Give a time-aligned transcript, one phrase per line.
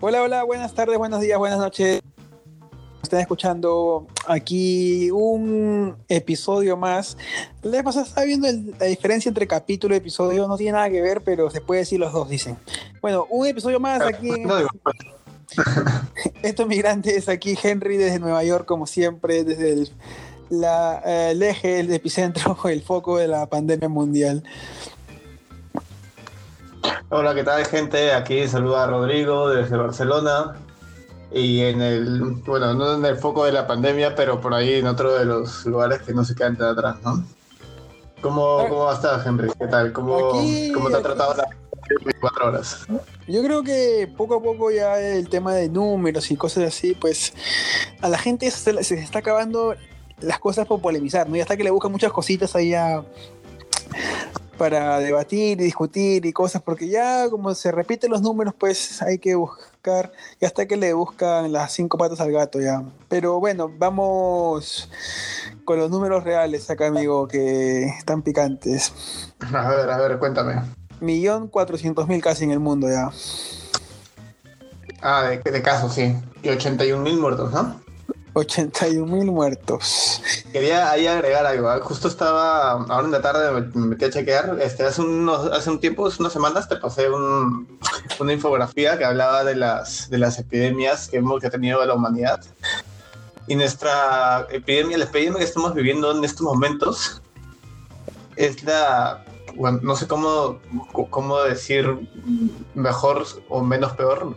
[0.00, 2.00] Hola, hola, buenas tardes, buenos días, buenas noches.
[3.02, 7.16] Están escuchando aquí un episodio más.
[7.62, 10.88] La vez pasada estaba viendo el- la diferencia entre capítulo y episodio, no tiene nada
[10.90, 12.56] que ver, pero se puede decir los dos, dicen.
[13.02, 14.30] Bueno, un episodio más aquí.
[14.30, 14.68] en No digo,
[16.42, 19.90] Estos migrantes aquí, Henry desde Nueva York, como siempre, desde el,
[20.48, 24.44] la, eh, el eje, el epicentro, el foco de la pandemia mundial.
[27.08, 28.12] Hola, ¿qué tal, gente?
[28.12, 30.56] Aquí saluda a Rodrigo desde Barcelona.
[31.32, 34.86] Y en el, bueno, no en el foco de la pandemia, pero por ahí en
[34.86, 37.24] otro de los lugares que no se quedan tan atrás, ¿no?
[38.20, 39.48] ¿Cómo, cómo estás, Henry?
[39.58, 39.92] ¿Qué tal?
[39.92, 41.46] ¿Cómo, Aquí- cómo te ha aquí- tratado las
[42.04, 42.78] 24 horas?
[43.28, 47.32] Yo creo que poco a poco ya el tema de números y cosas así, pues
[48.00, 49.74] a la gente se, se está acabando
[50.20, 51.36] las cosas por polemizar, ¿no?
[51.36, 53.04] Ya está que le buscan muchas cositas ahí a-
[54.60, 59.18] para debatir y discutir y cosas, porque ya como se repiten los números, pues hay
[59.18, 62.82] que buscar, ya está que le buscan las cinco patas al gato ya.
[63.08, 64.90] Pero bueno, vamos
[65.64, 68.92] con los números reales acá, amigo, que están picantes.
[69.50, 70.60] A ver, a ver, cuéntame.
[71.00, 73.10] Millón cuatrocientos mil casi en el mundo ya.
[75.00, 76.14] Ah, de, de casos, sí.
[76.42, 77.80] Y 81 mil muertos, ¿no?
[78.34, 80.22] 81 mil muertos.
[80.52, 81.72] Quería ahí agregar algo.
[81.72, 81.80] ¿eh?
[81.82, 84.58] Justo estaba, ahora en la tarde me me metí a chequear.
[84.60, 87.78] Este, hace, unos, hace un tiempo, unas semanas, te pasé un-
[88.18, 91.94] una infografía que hablaba de las, de las epidemias que, hemos, que ha tenido la
[91.94, 92.40] humanidad.
[93.46, 97.20] Y nuestra epidemia, la epidemia que estamos viviendo en estos momentos,
[98.36, 99.24] es la.
[99.56, 100.60] Bueno, no sé cómo,
[101.10, 102.08] cómo decir
[102.74, 104.36] mejor o menos peor.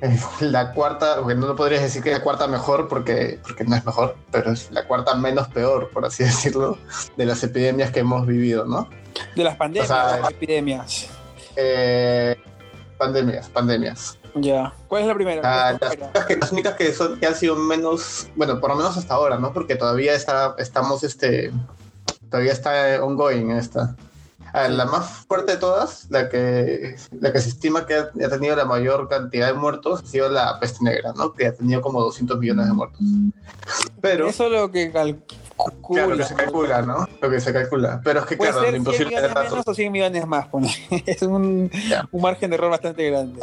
[0.40, 4.16] La cuarta, bueno, no podrías decir que la cuarta mejor porque, porque no es mejor,
[4.30, 6.78] pero es la cuarta menos peor, por así decirlo,
[7.16, 8.88] de las epidemias que hemos vivido, ¿no?
[9.36, 11.08] De las pandemias, O sea, las epidemias.
[11.56, 12.36] Eh,
[12.98, 14.18] pandemias, pandemias.
[14.34, 14.72] Ya.
[14.88, 15.42] ¿Cuál es la primera?
[15.44, 18.76] Ah, las, únicas que, las únicas que, son, que han sido menos, bueno, por lo
[18.76, 19.52] menos hasta ahora, ¿no?
[19.52, 21.52] Porque todavía está, estamos, este,
[22.30, 23.94] todavía está ongoing esta.
[24.52, 28.28] Ah, La más fuerte de todas, la que, la que se estima que ha, ha
[28.28, 31.32] tenido la mayor cantidad de muertos, ha sido la peste negra, ¿no?
[31.32, 33.00] Que ha tenido como 200 millones de muertos.
[34.00, 35.38] Pero, Eso es lo que calcula.
[35.88, 37.08] claro, lo que se calcula, ¿no?
[37.20, 38.00] Lo que se calcula.
[38.04, 40.46] Pero es que, Puede claro, ser es 100 imposible millones menos o 100 millones más.
[41.06, 41.70] Es un,
[42.10, 43.40] un margen de error bastante grande.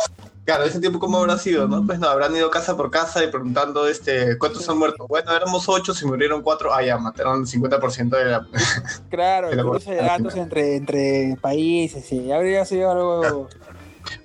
[0.50, 1.86] Claro, ese tiempo cómo habrá sido, ¿no?
[1.86, 5.06] Pues no, habrán ido casa por casa y preguntando, este, ¿cuántos han muerto?
[5.08, 8.48] Bueno, éramos ocho, se murieron cuatro, ah, ya, mataron el 50% de la...
[9.12, 13.48] Claro, De la cruce de datos entre, entre países y habría sido algo.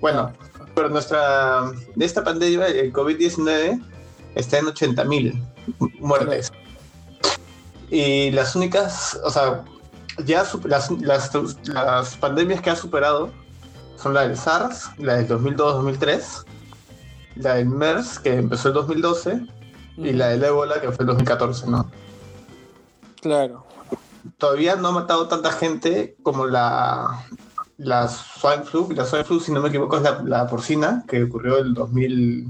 [0.00, 0.32] Bueno,
[0.74, 3.84] pero nuestra, de esta pandemia, el COVID-19,
[4.34, 5.44] está en 80 mil
[6.00, 6.50] muertes.
[7.90, 9.62] Y las únicas, o sea,
[10.24, 11.30] ya las, las,
[11.68, 13.30] las pandemias que ha superado
[13.96, 16.44] son la del SARS, la del 2002-2003,
[17.36, 19.46] la del MERS, que empezó el 2012,
[19.96, 21.90] y la del ébola, que fue el 2014, ¿no?
[23.20, 23.64] Claro.
[24.38, 27.24] todavía no ha matado tanta gente como la,
[27.78, 28.92] la swine flu.
[28.94, 31.74] La swine flu, si no me equivoco, es la, la porcina que ocurrió en el
[31.74, 32.48] 2000,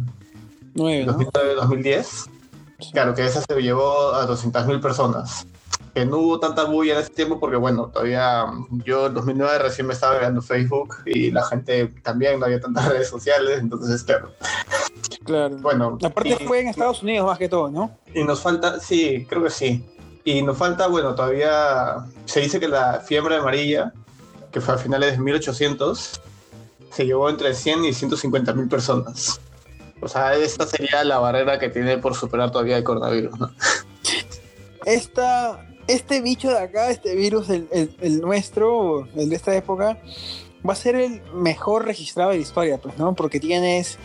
[0.75, 1.19] Nueve, ¿no?
[1.19, 2.31] 2009-2010.
[2.93, 5.47] Claro, que esa se llevó a 200.000 personas.
[5.94, 8.47] Que no hubo tanta bulla en ese tiempo porque, bueno, todavía
[8.84, 12.88] yo en 2009 recién me estaba creando Facebook y la gente también no había tantas
[12.88, 14.32] redes sociales, entonces, claro.
[15.25, 15.56] Claro.
[15.59, 17.97] Bueno, Aparte y- fue en Estados Unidos más que todo, ¿no?
[18.12, 19.88] Y nos falta, sí, creo que sí.
[20.25, 23.93] Y nos falta, bueno, todavía se dice que la fiebre amarilla,
[24.50, 26.21] que fue a finales de 1800,
[26.91, 29.41] se llevó entre 100 y 150 mil personas.
[30.00, 33.50] O sea, esta sería la barrera que tiene por superar todavía el coronavirus, ¿no?
[34.84, 37.69] Esta, este bicho de acá, este virus, el,
[38.00, 39.99] el- nuestro, el de esta época,
[40.67, 43.15] va a ser el mejor registrado de la historia, pues, ¿no?
[43.15, 43.99] Porque tienes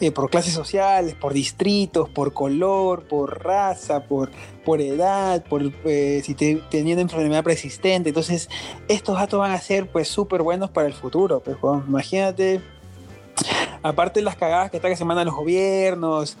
[0.00, 4.30] eh, por clases sociales, por distritos, por color, por raza, por,
[4.64, 8.10] por edad, por eh, si te, teniendo enfermedad persistente.
[8.10, 8.48] Entonces,
[8.88, 11.40] estos datos van a ser pues súper buenos para el futuro.
[11.40, 11.56] Pues,
[11.88, 12.60] imagínate,
[13.82, 16.36] aparte de las cagadas que, está que se mandan los gobiernos,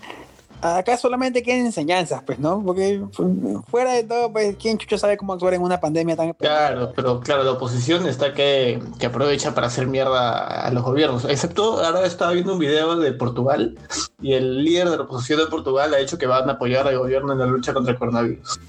[0.62, 2.62] acá solamente quedan enseñanzas, pues, ¿no?
[2.64, 6.32] Porque fu- fuera de todo, pues, ¿quién chucho sabe cómo actuar en una pandemia tan...
[6.34, 11.24] Claro, pero claro, la oposición está que, que aprovecha para hacer mierda a los gobiernos.
[11.24, 13.76] Excepto, ahora estaba viendo un video de Portugal
[14.20, 16.98] y el líder de la oposición de Portugal ha dicho que van a apoyar al
[16.98, 18.60] gobierno en la lucha contra el coronavirus.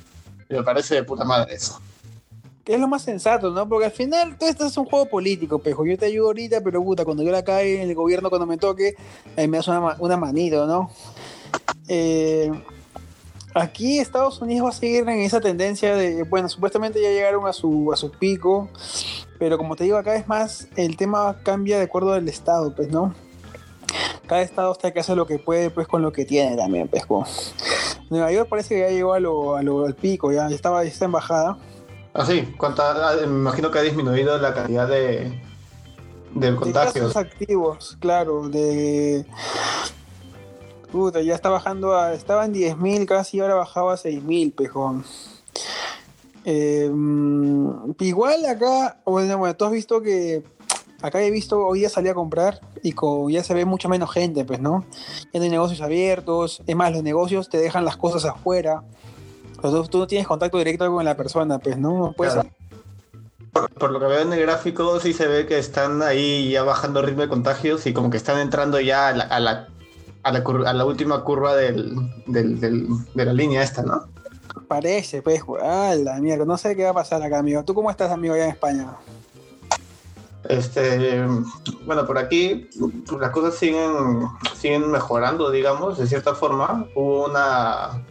[0.50, 1.80] Y me parece de puta madre eso.
[2.64, 3.68] Que es lo más sensato, ¿no?
[3.68, 5.86] Porque al final todo esto es un juego político, pejo.
[5.86, 8.58] Yo te ayudo ahorita, pero puta, cuando yo la cae en el gobierno, cuando me
[8.58, 8.96] toque,
[9.36, 10.90] ahí me das una, una manito, ¿no?
[11.88, 12.52] Eh,
[13.54, 17.54] aquí Estados Unidos va a seguir en esa tendencia de, bueno, supuestamente ya llegaron a
[17.54, 18.70] su, a su pico,
[19.40, 22.90] pero como te digo, acá es más, el tema cambia de acuerdo al estado, pues,
[22.90, 23.14] ¿no?
[24.28, 27.54] cada estado está que hace lo que puede pues con lo que tiene también, pues.
[28.10, 31.12] Nueva York parece que ya llegó a lo, al pico, ya estaba, ya está en
[31.12, 31.58] bajada.
[32.14, 35.42] Ah, sí, ¿Cuánta, ah, me imagino que ha disminuido la cantidad de,
[36.36, 37.16] de contagios.
[37.16, 39.26] activos, claro, de...
[40.94, 42.14] Puta, ya está bajando a...
[42.14, 45.04] Estaba en 10.000 casi, ahora bajaba a 6.000, pejón.
[46.46, 46.88] Eh,
[48.00, 50.44] igual acá, bueno, bueno, tú has visto que
[51.02, 52.94] acá he visto, hoy día salí a comprar y
[53.32, 54.86] ya se ve mucha menos gente, pues, ¿no?
[55.34, 58.84] Ya no negocios abiertos, es más, los negocios te dejan las cosas afuera.
[59.56, 62.14] Entonces, tú no tienes contacto directo con la persona, pues, ¿no?
[62.16, 62.36] Puedes...
[63.80, 67.00] Por, lo que veo en el gráfico, sí se ve que están ahí ya bajando
[67.00, 69.68] el ritmo de contagios y como que están entrando ya a la, a la,
[70.24, 70.32] a
[70.74, 71.96] la, última curva del,
[72.28, 72.60] del,
[73.14, 74.08] de la línea esta, ¿no?
[74.68, 77.64] Parece, pues, ah, la mierda, no sé qué va a pasar acá, amigo.
[77.64, 78.88] ¿Tú cómo estás, amigo, allá en España?
[80.50, 81.24] Este,
[81.86, 82.70] bueno, por aquí
[83.20, 86.86] las cosas siguen, siguen mejorando, digamos, de cierta forma.
[86.96, 88.04] Hubo una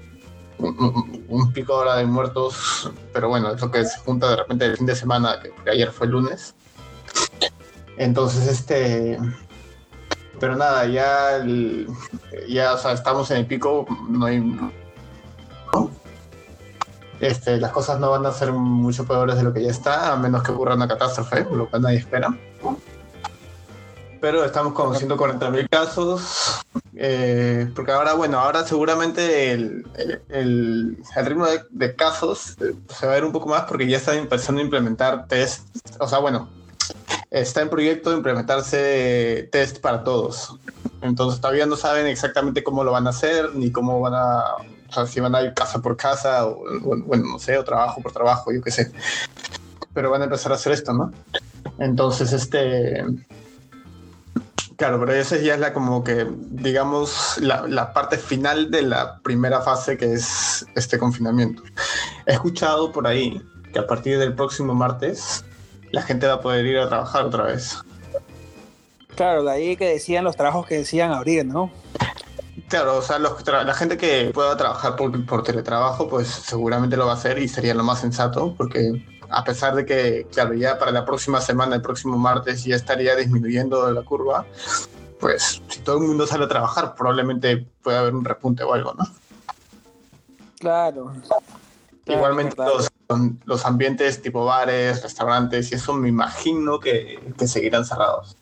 [0.59, 4.87] un, pico ahora de muertos, pero bueno, eso que se junta de repente el fin
[4.87, 6.55] de semana, que ayer fue lunes.
[7.99, 9.19] Entonces, este,
[10.41, 11.45] pero nada, ya,
[12.49, 14.43] ya, o sea, estamos en el pico, no hay,
[17.23, 20.17] este, las cosas no van a ser mucho peores de lo que ya está, a
[20.17, 22.37] menos que ocurra una catástrofe, lo cual nadie espera.
[24.21, 26.65] Pero estamos con 140 mil casos,
[26.97, 29.87] eh, porque ahora, bueno, ahora seguramente el,
[30.29, 33.99] el, el ritmo de, casos eh, se va a ver un poco más porque ya
[33.99, 35.69] están empezando a implementar test,
[36.01, 36.49] o sea, bueno,
[37.33, 40.57] está en proyecto de implementarse test para todos.
[41.01, 44.45] Entonces todavía no saben exactamente cómo lo van a hacer, ni cómo van a
[44.93, 48.03] o sea, si van a ir casa por casa, o, bueno, no sé, o trabajo
[48.03, 48.93] por trabajo, yo qué sé.
[49.95, 51.11] Pero van a empezar a hacer esto, ¿no?
[51.79, 53.03] Entonces, este.
[54.77, 59.19] Claro, pero esa ya es la como que, digamos, la, la, parte final de la
[59.21, 61.63] primera fase que es este confinamiento.
[62.27, 63.41] He escuchado por ahí
[63.73, 65.45] que a partir del próximo martes
[65.93, 67.79] la gente va a poder ir a trabajar otra vez.
[69.15, 71.71] Claro, de ahí que decían los trabajos que decían abrir, ¿no?
[72.69, 77.17] Claro, o sea, la gente que pueda trabajar por, teletrabajo, pues seguramente lo va a
[77.17, 81.05] hacer y sería lo más sensato, porque a pesar de que, claro, ya para la
[81.05, 84.47] próxima semana, el próximo martes, ya estaría disminuyendo la curva,
[85.21, 88.95] pues si todo el mundo sale a trabajar, probablemente pueda haber un repunte o algo,
[88.95, 89.05] ¿no?
[90.59, 91.13] Claro.
[92.07, 92.91] Igualmente Los,
[93.45, 98.37] los, ambientes tipo bares, restaurantes y eso me imagino que seguirán cerrados.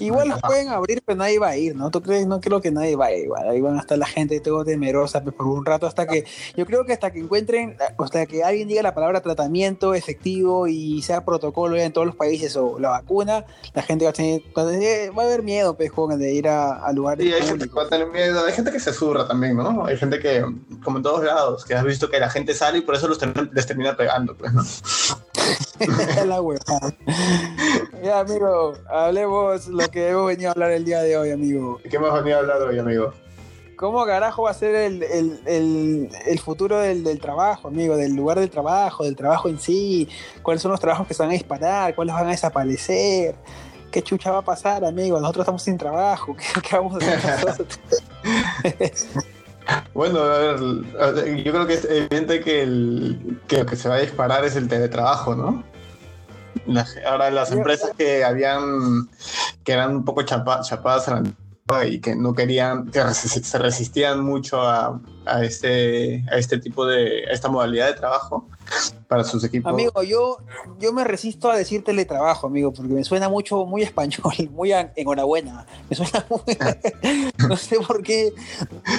[0.00, 1.90] Igual los pueden abrir, pero nadie va a ir, ¿no?
[1.90, 2.26] ¿Tú crees?
[2.26, 3.28] No creo que nadie va a ir.
[3.48, 6.24] Ahí van a estar la gente todo temerosa pues, por un rato hasta que,
[6.56, 11.02] yo creo que hasta que encuentren, hasta que alguien diga la palabra tratamiento efectivo y
[11.02, 13.44] sea protocolo en todos los países o la vacuna,
[13.74, 17.26] la gente va a tener, va a haber miedo, pues, de ir a, lugares.
[17.26, 19.84] Sí, hay gente que va a tener miedo, hay gente que se surra también, ¿no?
[19.86, 20.44] Hay gente que,
[20.84, 23.18] como en todos lados, que has visto que la gente sale y por eso los
[23.52, 24.62] les termina pegando, pues, ¿no?
[26.26, 26.42] la
[28.02, 31.80] Ya, amigo, hablemos lo que hemos venido a hablar el día de hoy, amigo.
[31.88, 33.12] ¿Qué hemos venido a hablar hoy, amigo?
[33.76, 37.96] ¿Cómo carajo va a ser el, futuro del, trabajo, amigo?
[37.96, 40.08] Del lugar del trabajo, del trabajo en sí.
[40.42, 41.94] ¿Cuáles son los trabajos que se van a disparar?
[41.94, 43.34] ¿Cuáles van a desaparecer?
[43.90, 45.20] ¿Qué chucha va a pasar, amigo?
[45.20, 46.34] Nosotros estamos sin trabajo.
[46.68, 47.80] ¿Qué, vamos a hacer nosotros?
[49.94, 53.96] Bueno, a ver, yo creo que es evidente que, el, que lo que se va
[53.96, 55.64] a disparar es el teletrabajo, ¿no?
[57.06, 59.08] ahora las empresas que habían,
[59.62, 61.10] que eran un poco chapadas
[61.88, 67.24] y que no querían, que se resistían mucho a, a, este, a este tipo de,
[67.28, 68.48] a esta modalidad de trabajo
[69.08, 69.72] para sus equipos.
[69.72, 70.38] Amigo, yo,
[70.78, 75.66] yo me resisto a decir teletrabajo, amigo, porque me suena mucho, muy español, muy enhorabuena.
[75.88, 76.58] Me suena muy,
[77.48, 78.32] no sé por qué.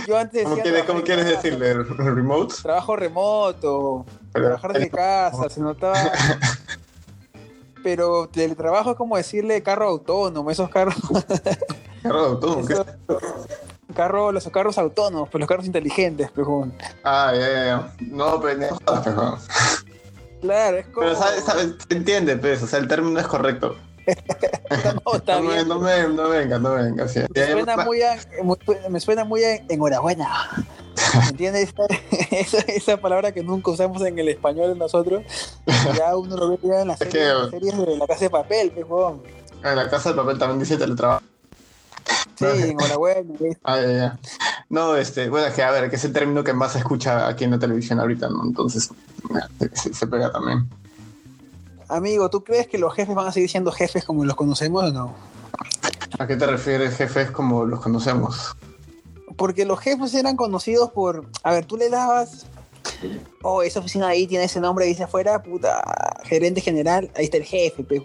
[0.07, 0.45] Yo antes
[0.86, 1.74] ¿Cómo, quieres decirle?
[1.74, 2.55] ¿Remote?
[2.62, 5.97] Trabajo remoto, trabajar desde casa, se notaba
[7.83, 10.95] pero teletrabajo es como decirle carro autónomo, esos carros.
[12.03, 12.67] ¿Carro autónomo?
[13.96, 16.74] Carro, los carros autónomos, pues los carros inteligentes, pejón.
[17.03, 17.94] Ah, ya, ya, ya.
[18.00, 19.38] No, pero no,
[20.41, 21.08] Claro, es como.
[21.08, 23.75] Pero sabes, sabes, se entiende, pues, o sea, el término es correcto.
[25.06, 25.56] no, está no, bien.
[25.56, 27.08] Me, no, me, no venga, no venga.
[27.08, 27.22] Sí.
[27.34, 28.17] Me, suena muy a,
[28.89, 30.50] me suena muy a enhorabuena.
[31.29, 31.74] ¿Entiendes?
[32.32, 35.24] Esa, esa, palabra que nunca usamos en el español nosotros.
[35.96, 38.72] Ya uno lo ve en las, series, en las series de la casa de papel,
[38.72, 39.24] pejón.
[39.63, 41.24] En la casa de papel también dice teletrabajo.
[42.38, 43.34] Sí, enhorabuena.
[43.63, 44.20] Ah, ya, ya.
[44.70, 47.46] No, este, bueno, que a ver, que es el término que más se escucha aquí
[47.46, 48.44] en la televisión ahorita, ¿no?
[48.44, 48.89] Entonces,
[49.74, 50.70] se, se, pega también.
[51.88, 54.91] Amigo, ¿tú crees que los jefes van a seguir siendo jefes como los conocemos o
[54.91, 55.15] no?
[56.20, 58.56] ¿A qué te refieres jefes como los conocemos?
[59.36, 62.46] Porque los jefes eran conocidos por, a ver, tú le dabas,
[63.41, 65.82] oh, esa oficina ahí tiene ese nombre, dice afuera, puta,
[66.25, 68.01] gerente general, ahí está el jefe, pues.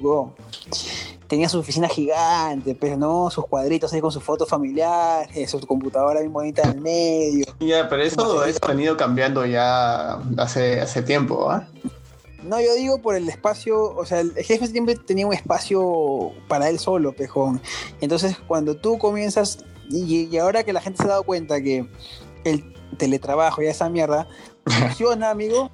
[1.32, 6.20] Tenía su oficina gigante, pero no, sus cuadritos ahí con sus fotos familiares, su computadora
[6.20, 7.46] bien bonita en el medio.
[7.58, 11.66] Ya, pero eso, eso ha venido cambiando ya hace, hace tiempo, ¿ah?
[12.42, 16.68] No, yo digo por el espacio, o sea, el jefe siempre tenía un espacio para
[16.68, 17.62] él solo, pejón.
[18.02, 21.88] Entonces, cuando tú comienzas, y, y ahora que la gente se ha dado cuenta que
[22.44, 24.28] el teletrabajo y esa mierda
[24.66, 25.70] funciona, amigo,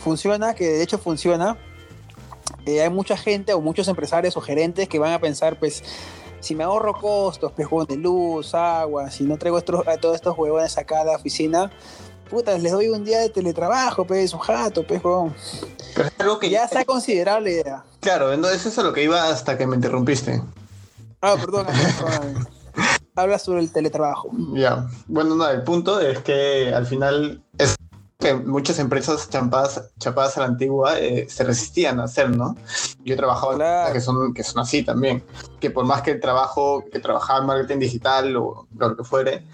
[0.00, 1.56] funciona, que de hecho funciona,
[2.66, 5.82] eh, hay mucha gente o muchos empresarios o gerentes que van a pensar, pues,
[6.40, 10.36] si me ahorro costos, pejón de luz, agua, si no traigo estos, a todos estos
[10.36, 11.70] huevones acá a la oficina,
[12.28, 15.34] puta, les doy un día de teletrabajo, pues, un jato, pejón.
[15.94, 17.84] Pero es algo que Ya está considerable la idea.
[18.00, 20.42] Claro, entonces eso es a lo que iba hasta que me interrumpiste.
[21.20, 22.48] Ah, perdón, perdón.
[23.16, 24.30] Habla sobre el teletrabajo.
[24.54, 27.76] Ya, bueno, no, el punto es que al final es
[28.24, 32.56] que muchas empresas champadas, chapadas a la antigua eh, se resistían a hacer, ¿no?
[33.04, 33.92] Yo he trabajado en Claro.
[33.92, 35.22] que son, que son así también,
[35.60, 39.44] que por más que el trabajo, que trabajaba en marketing digital o lo que fuere,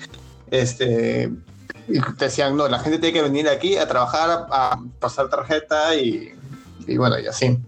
[0.53, 1.31] este,
[2.17, 5.97] te decían, no, la gente tiene que venir aquí a trabajar, a, a pasar tarjeta
[5.97, 6.33] y,
[6.87, 7.59] y bueno, y así.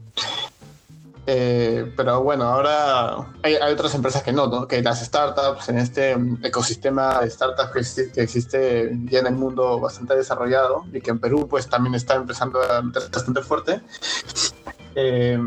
[1.25, 4.67] Eh, pero bueno, ahora hay, otras empresas que no.
[4.67, 9.35] Que las startups, en este ecosistema de startups que, exi- que existe ya en el
[9.35, 13.81] mundo bastante desarrollado y que en Perú pues también está empezando a meterse bastante fuerte,
[14.97, 15.38] eh,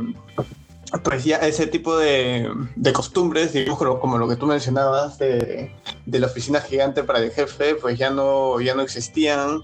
[1.04, 6.20] pues ya ese tipo de, de costumbres, digamos como, lo que tú mencionabas de, de
[6.20, 9.64] la oficina gigante para el jefe, pues ya no, ya no existían.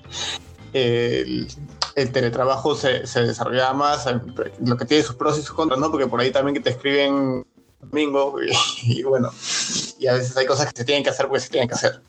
[1.96, 4.20] El teletrabajo se, se desarrollaba más, eh,
[4.66, 5.92] lo que tiene sus pros y sus contras, ¿no?
[5.92, 7.46] Porque por ahí también que te escriben
[7.82, 8.52] domingo y,
[9.00, 9.30] y bueno,
[10.00, 12.02] y a veces hay cosas que se tienen que hacer porque se tienen que hacer.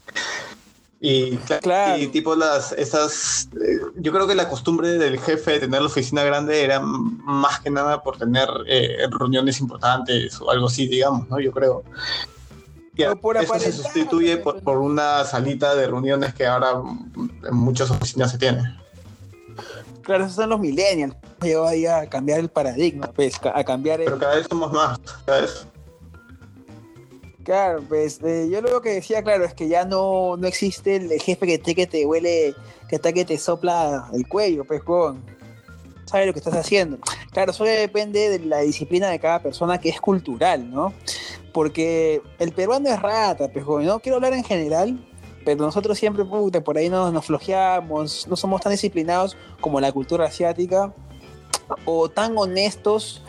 [1.04, 2.00] Y, cla- Claro.
[2.00, 5.88] y tipo las, esas, eh, yo creo que la costumbre del jefe de tener la
[5.88, 11.28] oficina grande era más que nada por tener eh, reuniones importantes o algo así, digamos,
[11.28, 11.40] ¿no?
[11.40, 11.82] Yo creo.
[12.94, 18.30] Y eso se sustituye por, por una salita de reuniones que ahora en muchas oficinas
[18.30, 18.62] se tiene.
[20.02, 21.14] Claro, esos son los millennials.
[21.40, 24.06] Llegó ahí a cambiar el paradigma, pues, a cambiar el...
[24.06, 25.66] Pero cada vez somos más, cada vez.
[27.44, 31.20] Claro, pues eh, yo lo que decía, claro, es que ya no, no existe el
[31.20, 32.54] jefe que te, que te huele,
[32.88, 35.22] que está que te sopla el cuello, pues, con
[36.04, 36.98] sabe lo que estás haciendo.
[37.30, 40.92] Claro, eso depende de la disciplina de cada persona que es cultural, ¿no?
[41.52, 44.98] Porque el peruano es rata, pues, joven, no quiero hablar en general,
[45.44, 49.92] pero nosotros siempre, puta, por ahí nos, nos flojeamos, no somos tan disciplinados como la
[49.92, 50.92] cultura asiática,
[51.84, 53.22] o tan honestos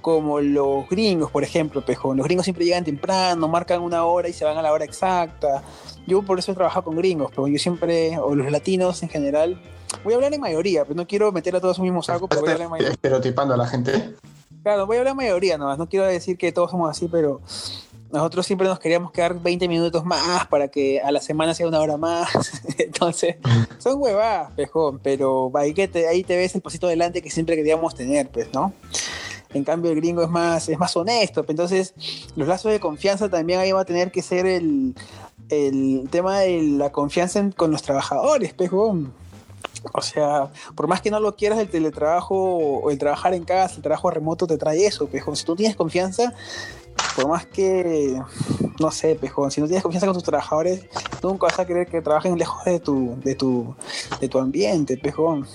[0.00, 2.14] como los gringos, por ejemplo, pejo.
[2.14, 5.64] Los gringos siempre llegan temprano, marcan una hora y se van a la hora exacta.
[6.06, 9.60] Yo por eso he trabajado con gringos, pero yo siempre, o los latinos en general,
[10.04, 12.28] voy a hablar en mayoría, pero no quiero meter a todos en un mismo saco,
[12.28, 12.92] pero voy a hablar en mayoría.
[12.92, 14.14] Estereotipando a la gente.
[14.62, 17.40] Claro, voy a hablar en mayoría nomás, no quiero decir que todos somos así, pero
[18.16, 21.80] nosotros siempre nos queríamos quedar 20 minutos más para que a la semana sea una
[21.80, 22.28] hora más.
[22.78, 23.36] Entonces,
[23.78, 27.56] son huevadas, pejón, pero ahí, que te, ahí te ves el pasito adelante que siempre
[27.56, 28.72] queríamos tener, pues, ¿no?
[29.54, 31.42] En cambio, el gringo es más, es más honesto.
[31.44, 31.94] pues, Entonces,
[32.34, 34.94] los lazos de confianza también ahí va a tener que ser el,
[35.48, 39.14] el tema de la confianza en- con los trabajadores, pejón.
[39.92, 43.76] O sea, por más que no lo quieras, el teletrabajo o el trabajar en casa,
[43.76, 45.36] el trabajo remoto te trae eso, pejón.
[45.36, 46.34] Si tú tienes confianza,
[47.16, 48.20] por más que,
[48.78, 50.84] no sé, pejón, si no tienes confianza con tus trabajadores,
[51.22, 53.74] nunca vas a querer que trabajen lejos de tu, de tu,
[54.20, 55.46] de tu ambiente, pejón.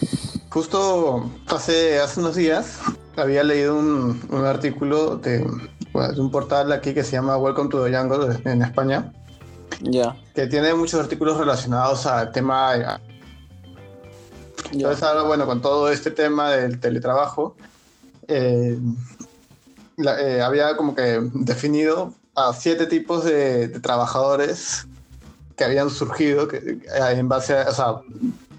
[0.50, 2.80] Justo hace, hace unos días
[3.16, 5.48] había leído un, un artículo de,
[5.94, 9.14] bueno, de un portal aquí que se llama Welcome to the Jungle en España,
[9.82, 13.00] Ya, que tiene muchos artículos relacionados al tema.
[14.72, 17.56] Entonces, ahora, bueno, con todo este tema del teletrabajo,
[18.28, 18.80] eh,
[20.02, 24.88] la- eh, había como que definido a siete tipos de, de trabajadores
[25.56, 26.80] que habían surgido que,
[27.12, 27.96] en base a, o sea,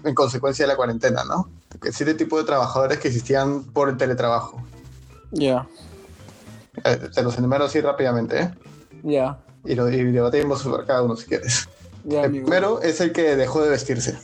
[0.03, 1.49] en consecuencia de la cuarentena, ¿no?
[1.81, 4.61] Que Siete tipos de trabajadores que existían por el teletrabajo.
[5.31, 5.67] Ya,
[6.83, 8.53] Eh, te los enumero así rápidamente, ¿eh?
[9.03, 11.67] ya, Y, lo, y debatimos sobre cada uno si quieres.
[12.09, 12.45] El amigo.
[12.47, 14.17] primero es el que dejó de vestirse.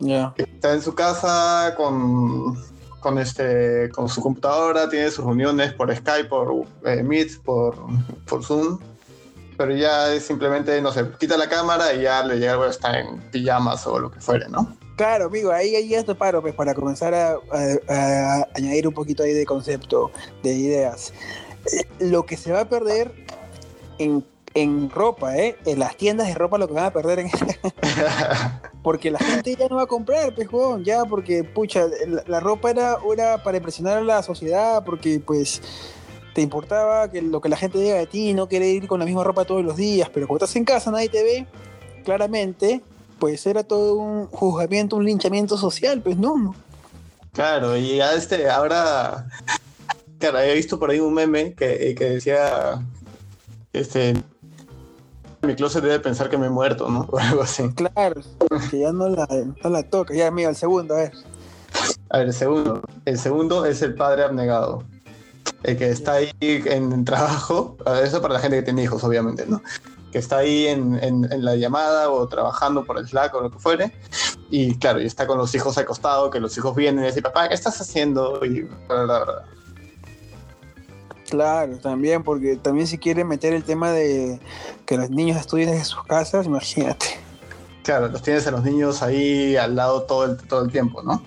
[0.00, 2.56] Ya, está en su casa con,
[3.02, 7.76] con, este, con su computadora, tiene sus reuniones por Skype, por eh, Meet, por,
[8.26, 8.78] por Zoom,
[9.58, 13.20] pero ya es simplemente, no sé, quita la cámara y ya le llega, está en
[13.30, 14.74] pijamas o lo que fuere, ¿no?
[14.96, 17.36] Claro, amigo, ahí, ahí te paro, pues, para comenzar a,
[17.88, 20.10] a- añadir un poquito ahí de concepto,
[20.42, 21.12] de ideas.
[21.98, 23.12] Lo que se va a perder
[23.98, 25.56] en, en ropa, ¿eh?
[25.64, 27.30] En las tiendas de ropa lo que van a perder en
[28.82, 32.70] Porque la gente ya no va a comprar, pejón, ya, porque, pucha, la, la ropa
[32.70, 35.62] era, era para impresionar a la sociedad, porque, pues,
[36.34, 39.06] te importaba que lo que la gente diga de ti, no querer ir con la
[39.06, 41.46] misma ropa todos los días, pero cuando estás en casa, nadie te ve,
[42.04, 42.80] claramente,
[43.18, 46.54] pues era todo un juzgamiento, un linchamiento social, pues no.
[47.32, 49.26] Claro, y ya este, ahora,
[50.18, 52.82] claro, he visto por ahí un meme que, que decía,
[53.72, 54.14] este,
[55.42, 57.00] mi closet debe pensar que me he muerto, ¿no?
[57.10, 57.68] O algo así.
[57.74, 58.20] Claro,
[58.70, 59.26] que ya no la,
[59.62, 60.14] no la toca.
[60.14, 61.12] Ya, amigo, el segundo, a ver.
[62.10, 62.82] A ver, el segundo.
[63.04, 64.84] El segundo es el padre abnegado.
[65.62, 68.82] El que está ahí en, en trabajo, a ver, eso para la gente que tiene
[68.84, 69.62] hijos, obviamente, ¿no?
[70.10, 73.50] Que está ahí en, en, en, la llamada o trabajando por el Slack o lo
[73.50, 73.92] que fuere.
[74.50, 77.22] Y claro, y está con los hijos al costado, que los hijos vienen y dicen,
[77.22, 78.44] papá, ¿qué estás haciendo?
[78.44, 79.44] Y bla, bla, bla.
[81.32, 84.38] Claro, también, porque también si quieren meter el tema de
[84.84, 87.06] que los niños estudien desde sus casas, imagínate.
[87.82, 91.22] Claro, los tienes a los niños ahí al lado todo el, todo el tiempo, ¿no?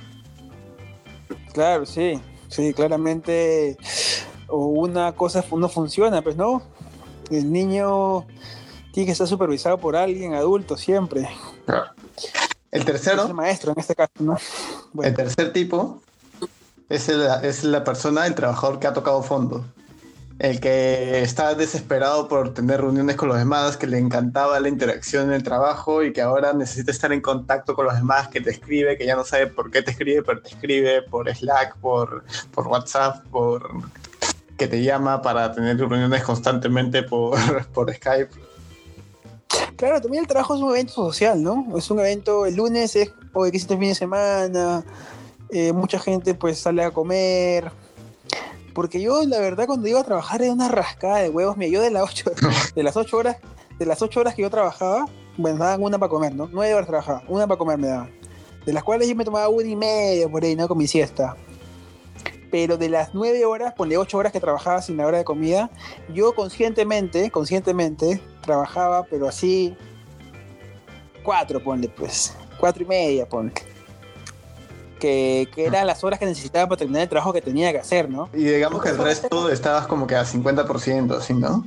[1.54, 3.78] Claro, sí, sí, claramente
[4.48, 6.62] una cosa no funciona, pues no.
[7.32, 8.28] El niño
[8.92, 11.28] tiene que estar supervisado por alguien adulto siempre.
[11.66, 11.86] Claro.
[12.70, 13.24] El tercero.
[13.24, 14.38] Es el maestro en este caso, ¿no?
[14.94, 15.10] Bueno.
[15.10, 16.00] El tercer tipo
[16.90, 19.66] es, el, es la persona, el trabajador que ha tocado fondo
[20.40, 25.28] el que está desesperado por tener reuniones con los demás, que le encantaba la interacción
[25.28, 28.50] en el trabajo y que ahora necesita estar en contacto con los demás, que te
[28.50, 32.26] escribe, que ya no sabe por qué te escribe, pero te escribe por Slack, por,
[32.52, 33.70] por WhatsApp, por
[34.58, 37.38] que te llama para tener reuniones constantemente por,
[37.74, 38.30] por Skype.
[39.76, 41.78] Claro, también el trabajo es un evento social, ¿no?
[41.78, 44.86] Es un evento, el lunes es, hoy que el fin de semana,
[45.50, 47.72] eh, mucha gente pues sale a comer,
[48.76, 51.56] porque yo, la verdad, cuando iba a trabajar era una rascada de huevos.
[51.56, 52.32] Mira, yo de las 8,
[52.76, 53.38] de las 8 horas,
[53.80, 55.06] de las 8 horas que yo trabajaba,
[55.38, 56.50] bueno, daban una para comer, ¿no?
[56.52, 58.12] 9 horas trabajaba, una para comer me daban.
[58.66, 60.68] De las cuales yo me tomaba una y media por ahí, ¿no?
[60.68, 61.38] Con mi siesta.
[62.52, 65.72] Pero de las 9 horas, ponle 8 horas que trabajaba sin la hora de comida,
[66.14, 69.74] yo conscientemente, conscientemente, trabajaba, pero así,
[71.24, 72.36] 4, ponle, pues.
[72.60, 73.54] 4 y media, ponle
[75.00, 78.10] que, que, eran las horas que necesitaba para terminar el trabajo que tenía que hacer,
[78.10, 78.30] ¿no?
[78.34, 81.66] Y digamos que el resto estabas como que a 50%, ¿sí, no?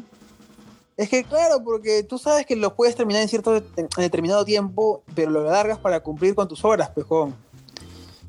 [0.98, 5.02] Es que claro, porque tú sabes que lo puedes terminar en cierto en determinado tiempo,
[5.14, 7.36] pero lo largas para cumplir con tus horas, pejón.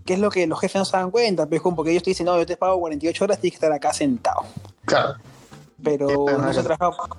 [0.05, 2.27] Que es lo que los jefes no se dan cuenta, pejón, porque ellos te dicen,
[2.27, 4.41] no, yo te pago 48 horas, tienes que estar acá sentado.
[4.85, 5.15] Claro.
[5.83, 7.09] Pero no se trabaja.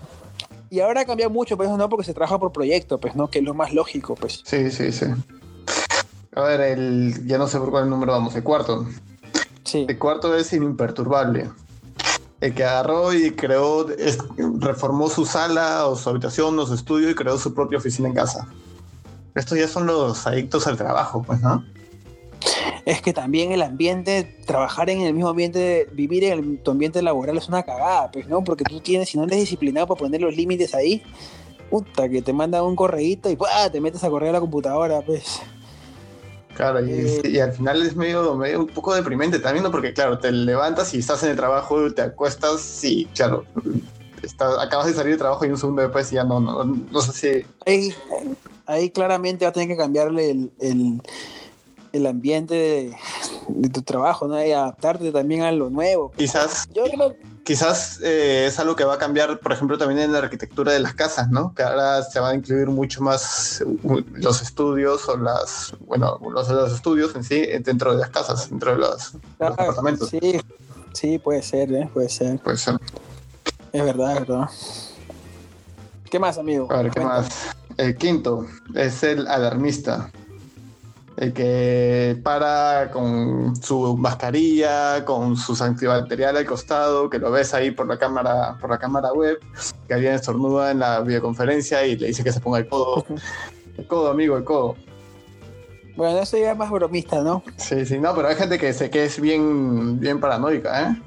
[0.70, 3.44] Y ahora cambia mucho, pues no, porque se trabaja por proyecto, pues no, que es
[3.44, 4.42] lo más lógico, pues.
[4.44, 5.06] Sí, sí, sí.
[6.34, 8.86] A ver, el, ya no sé por cuál número vamos, el cuarto.
[9.64, 9.86] Sí.
[9.88, 11.50] El cuarto es el imperturbable.
[12.40, 14.18] El que agarró y creó, es,
[14.58, 18.14] reformó su sala o su habitación o su estudio y creó su propia oficina en
[18.14, 18.48] casa.
[19.34, 21.64] Estos ya son los adictos al trabajo, pues, ¿no?
[22.86, 27.02] Es que también el ambiente, trabajar en el mismo ambiente, vivir en el, tu ambiente
[27.02, 28.42] laboral es una cagada, pues, ¿no?
[28.42, 31.02] Porque tú tienes, si no eres disciplinado para poner los límites ahí,
[31.68, 33.70] puta, que te mandan un correíto y ¡pua!
[33.70, 35.40] te metes a correr a la computadora, pues.
[36.54, 39.70] Claro, y, eh, y, al final es medio, medio un poco deprimente también, ¿no?
[39.70, 43.44] Porque claro, te levantas y estás en el trabajo, te acuestas y claro,
[44.22, 47.12] estás, acabas de salir de trabajo y un segundo después ya no, no, no sé
[47.12, 47.46] si...
[47.66, 47.94] Ahí,
[48.66, 51.02] ahí claramente va a tener que cambiarle el, el,
[51.92, 52.96] el ambiente de,
[53.48, 54.44] de, tu trabajo, ¿no?
[54.44, 56.12] Y adaptarte también a lo nuevo.
[56.16, 56.68] Quizás...
[56.74, 57.14] Yo creo
[57.50, 60.78] quizás eh, es algo que va a cambiar, por ejemplo, también en la arquitectura de
[60.78, 61.52] las casas, ¿no?
[61.52, 63.64] Que ahora se van a incluir mucho más
[64.12, 68.70] los estudios o las, bueno, los, los estudios en sí dentro de las casas, dentro
[68.70, 70.10] de los, ah, los apartamentos.
[70.10, 70.40] Sí,
[70.92, 71.90] sí, puede ser, ¿eh?
[71.92, 72.38] Puede ser.
[72.38, 72.78] Puede ser.
[73.72, 74.48] Es verdad, es verdad.
[76.08, 76.68] ¿Qué más, amigo?
[76.70, 77.26] A ver, ¿qué más?
[77.76, 80.12] El quinto es el alarmista
[81.16, 87.70] el que para con su mascarilla, con su antibacterial al costado, que lo ves ahí
[87.70, 89.38] por la cámara, por la cámara web,
[89.86, 93.04] que alguien estornuda en la videoconferencia y le dice que se ponga el codo.
[93.76, 94.76] El codo, amigo, el codo.
[95.96, 97.42] Bueno, eso ya es más bromista, ¿no?
[97.56, 101.02] Sí, sí, no, pero hay gente que, se, que es bien, bien paranoica, ¿eh?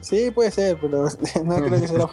[0.00, 1.04] Sí, puede ser, pero
[1.44, 2.10] no creo que sea la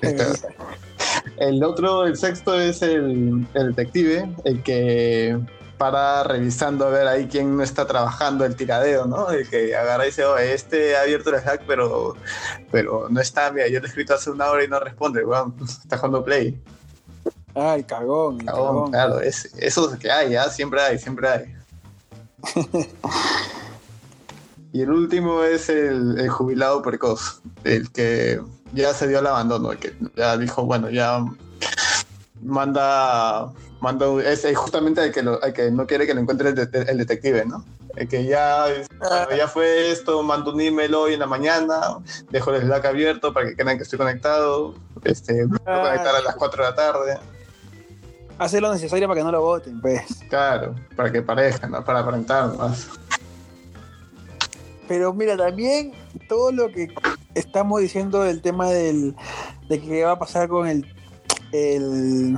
[1.38, 5.38] El otro, el sexto es el, el detective, el que
[5.82, 9.32] para revisando a ver ahí quién no está trabajando el tiradeo, ¿no?
[9.32, 12.16] El que agarra y dice, oh, este ha abierto el hack, pero,
[12.70, 15.56] pero no está, mira, yo le he escrito hace una hora y no responde, weón,
[15.64, 16.62] está jugando play.
[17.56, 18.68] Ah, el cagón, el cagón.
[18.68, 18.92] cagón.
[18.92, 20.48] Claro, es, eso es que hay, ¿ya?
[20.52, 21.56] Siempre hay, siempre hay.
[24.74, 28.40] Y el último es el, el jubilado precoz, el que
[28.72, 31.26] ya se dio al abandono, el que ya dijo, bueno, ya
[32.42, 36.56] manda, manda es, justamente el que, lo, el que no quiere que lo encuentre el,
[36.56, 37.66] de, el detective, ¿no?
[37.96, 38.66] El que ya,
[39.36, 41.98] ya fue esto, mando un email hoy en la mañana,
[42.30, 46.22] dejo el Slack abierto para que crean que estoy conectado, este, voy a conectar a
[46.22, 47.20] las 4 de la tarde.
[48.38, 50.24] Hacer lo necesario para que no lo voten, pues.
[50.30, 51.84] Claro, para que parezcan, ¿no?
[51.84, 52.88] para aparentar más.
[54.88, 55.94] Pero mira, también
[56.28, 56.94] todo lo que
[57.36, 59.16] estamos diciendo del tema del,
[59.70, 60.86] de qué va a pasar con el,
[61.52, 62.38] el,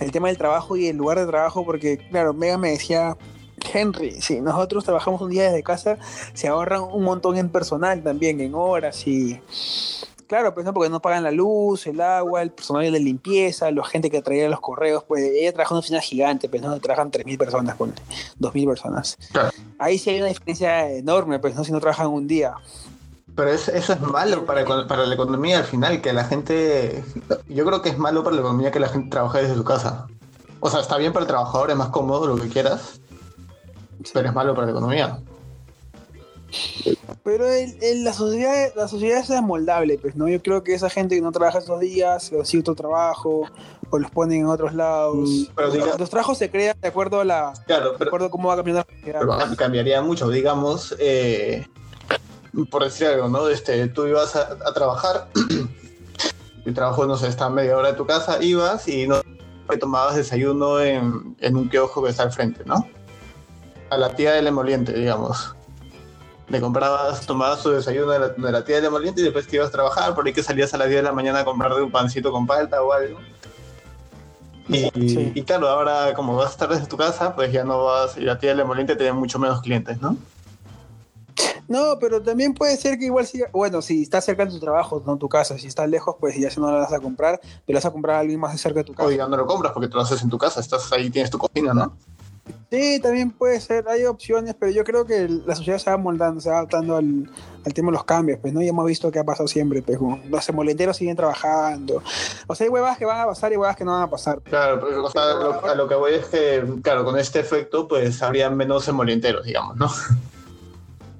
[0.00, 3.16] el tema del trabajo y el lugar de trabajo, porque claro, Mega me decía,
[3.72, 5.98] Henry, si nosotros trabajamos un día desde casa,
[6.34, 9.40] se ahorran un montón en personal también, en horas y...
[10.26, 13.82] Claro, pues no, porque no pagan la luz, el agua, el personal de limpieza, la
[13.82, 17.10] gente que traía los correos, pues ella trabaja en una oficina gigante, pues no trabajan
[17.10, 17.94] 3.000 personas, con
[18.38, 19.16] 2.000 personas.
[19.32, 19.48] Claro.
[19.78, 22.52] Ahí sí hay una diferencia enorme, pues no si no trabajan un día.
[23.38, 27.04] Pero eso, eso es malo para, para la economía al final, que la gente,
[27.46, 30.08] yo creo que es malo para la economía que la gente trabaje desde su casa.
[30.58, 33.00] O sea, está bien para el trabajador, es más cómodo, lo que quieras,
[34.12, 35.20] pero es malo para la economía.
[37.22, 40.26] Pero el, la sociedad la sociedad es amoldable, pues, ¿no?
[40.28, 43.44] Yo creo que esa gente que no trabaja esos días, consigue otro trabajo,
[43.88, 45.28] o los ponen en otros lados.
[45.28, 47.52] Mm, pero los trabajos se crean de acuerdo a la.
[47.68, 49.20] Claro, de acuerdo a cómo va cambiando la sociedad.
[49.20, 51.64] Pero cambiaría mucho, digamos, eh,
[52.70, 53.48] por decir algo, ¿no?
[53.48, 55.28] Este, tú ibas a, a trabajar,
[56.64, 59.22] el trabajo, no sé, está a media hora de tu casa, ibas y no
[59.80, 62.88] tomabas desayuno en, en un kiosco que está al frente, ¿no?
[63.90, 65.54] A la tía del emoliente, digamos
[66.48, 69.56] le comprabas, tomabas tu desayuno de la, de la tía de moliente y después te
[69.56, 71.80] ibas a trabajar, por ahí que salías a las 10 de la mañana a comprarte
[71.82, 73.18] un pancito con palta o algo.
[74.68, 74.90] Y,
[75.38, 78.20] y, claro, ahora como vas a estar desde tu casa, pues ya no vas, y
[78.20, 80.16] la tía de moliente tiene mucho menos clientes, ¿no?
[81.68, 85.02] No, pero también puede ser que igual siga, bueno, si estás cerca de tu trabajo,
[85.04, 87.76] no tu casa, si estás lejos, pues ya si no la vas a comprar, pero
[87.76, 89.08] vas a comprar a alguien más cerca de tu casa.
[89.08, 91.30] O ya no lo compras porque tú lo haces en tu casa, estás ahí, tienes
[91.30, 91.94] tu cocina, ¿no?
[92.70, 96.40] Sí, también puede ser, hay opciones, pero yo creo que la sociedad se va moldando,
[96.40, 97.30] se va adaptando al,
[97.64, 98.60] al tema de los cambios, pues, ¿no?
[98.62, 99.98] Y hemos visto que ha pasado siempre, pues,
[100.28, 102.02] los molenteros siguen trabajando.
[102.46, 104.40] O sea, hay huevas que van a pasar y huevas que no van a pasar.
[104.42, 107.88] Claro, pero, o sea, lo, a lo que voy es que, claro, con este efecto,
[107.88, 109.90] pues, habría menos molenteros, digamos, ¿no?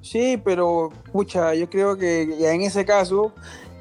[0.09, 3.31] Sí, pero, pucha, yo creo que ya en ese caso,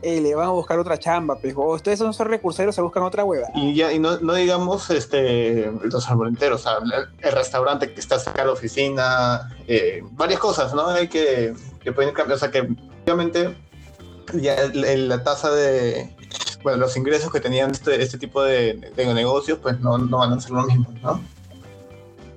[0.03, 3.25] eh, le van a buscar otra chamba, pues, o ustedes son recurseros, se buscan otra
[3.25, 3.49] hueva.
[3.55, 6.67] Y ya, y no, no digamos este los arbolenteros,
[7.23, 10.89] el, restaurante que está cerca de la oficina, eh, varias cosas, ¿no?
[10.89, 12.69] Hay que, que pueden cambiar, o sea que
[13.05, 13.57] obviamente
[14.35, 16.15] ya el, la tasa de
[16.63, 20.35] bueno, los ingresos que tenían este, este tipo de, de negocios, pues no, no van
[20.35, 21.23] a ser lo mismo, ¿no?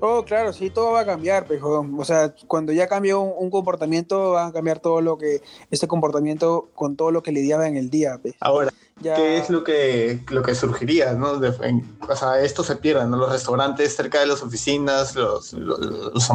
[0.03, 4.31] Oh, claro, sí, todo va a cambiar, pues, o sea, cuando ya cambió un, comportamiento,
[4.31, 7.91] va a cambiar todo lo que, ese comportamiento con todo lo que lidiaba en el
[7.91, 8.17] día.
[8.19, 8.33] Pues.
[8.39, 11.33] Ahora, ¿qué es lo que, lo que surgiría, no?
[11.33, 13.15] o sea, esto se pierde, ¿no?
[13.15, 16.31] Los restaurantes cerca de las oficinas, los, los,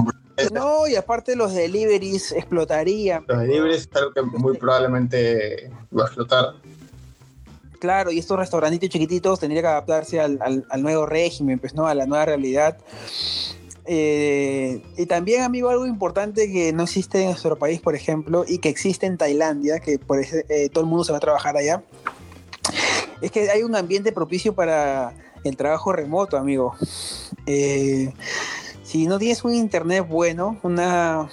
[0.52, 3.24] No, y aparte los deliveries explotarían.
[3.26, 6.54] Los deliveries es algo que muy probablemente va a explotar.
[7.78, 11.86] Claro, y estos restaurantitos chiquititos tendrían que adaptarse al, nuevo régimen, pues, ¿no?
[11.86, 12.78] A la nueva realidad.
[13.84, 18.58] Eh, y también, amigo, algo importante que no existe en nuestro país, por ejemplo, y
[18.58, 21.56] que existe en Tailandia, que por ese, eh, todo el mundo se va a trabajar
[21.56, 21.84] allá,
[23.20, 26.74] es que hay un ambiente propicio para el trabajo remoto, amigo.
[27.46, 28.12] Eh,
[28.82, 31.28] si no tienes un internet bueno, una...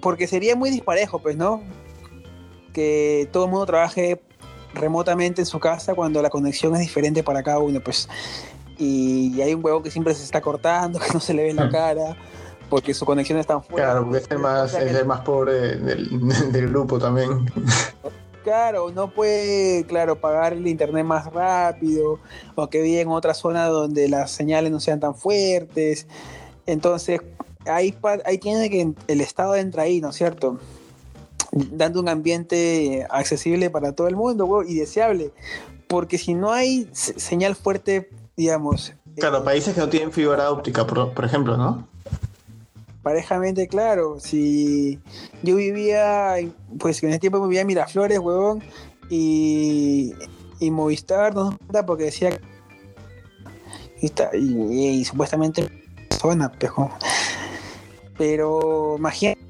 [0.00, 1.62] Porque sería muy disparejo, pues, ¿no?
[2.72, 4.20] Que todo el mundo trabaje
[4.74, 8.08] remotamente en su casa cuando la conexión es diferente para cada uno, pues
[8.78, 11.68] y hay un huevo que siempre se está cortando, que no se le ve la
[11.70, 12.16] cara,
[12.68, 13.82] porque su conexión está tan fuerte.
[13.82, 17.50] Claro, porque es el más, es el más pobre del, del, grupo también.
[18.42, 22.18] Claro, no puede, claro, pagar el internet más rápido,
[22.54, 26.08] o que vive en otra zona donde las señales no sean tan fuertes.
[26.66, 27.20] Entonces,
[27.66, 30.58] ahí, ahí tiene que el Estado entra ahí, ¿no es cierto?
[31.52, 35.32] Dando un ambiente accesible para todo el mundo y deseable.
[35.86, 38.92] Porque si no hay señal fuerte digamos.
[39.16, 41.86] Claro, eh, países que no tienen fibra óptica, por, por, ejemplo, ¿no?
[43.02, 44.18] Parejamente, claro.
[44.20, 45.00] Si
[45.42, 46.36] yo vivía,
[46.78, 48.62] pues en ese tiempo vivía en Miraflores, huevón,
[49.10, 50.14] y,
[50.60, 52.40] y Movistar no porque decía
[54.00, 55.68] y, y, y, supuestamente
[56.18, 56.90] zona, pejo.
[58.16, 59.40] Pero imagínate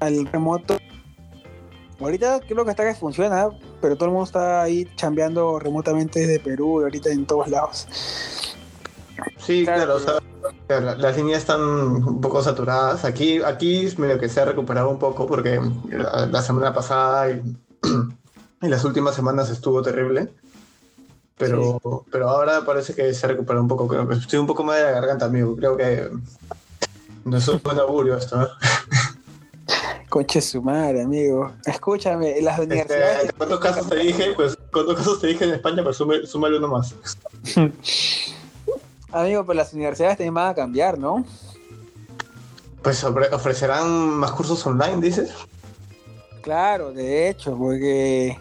[0.00, 0.76] al remoto
[2.00, 3.48] Ahorita creo que está que funciona,
[3.80, 7.86] pero todo el mundo está ahí chambeando remotamente desde Perú y ahorita en todos lados.
[9.38, 10.20] Sí, claro, o sea,
[10.80, 13.04] las líneas están un poco saturadas.
[13.04, 17.30] Aquí, aquí medio que se ha recuperado un poco porque la, semana pasada
[18.62, 20.32] y, las últimas semanas estuvo terrible.
[21.36, 24.12] Pero, pero ahora parece que se ha recuperado un poco.
[24.12, 25.56] Estoy un poco más de la garganta, amigo.
[25.56, 26.10] Creo que
[27.24, 28.42] no es un buen augurio esto.
[28.42, 28.48] ¿eh?
[30.14, 31.50] Conche su madre, amigo.
[31.66, 33.32] Escúchame, las este, universidades.
[33.36, 34.32] ¿Cuántos casos te dije?
[34.36, 35.82] Pues, ¿cuántos casos te dije en España?
[35.82, 36.94] Pues súmale uno más.
[39.10, 41.24] Amigo, pues las universidades también van a cambiar, ¿no?
[42.80, 45.32] Pues ofrecerán más cursos online, dices.
[46.42, 48.38] Claro, de hecho, porque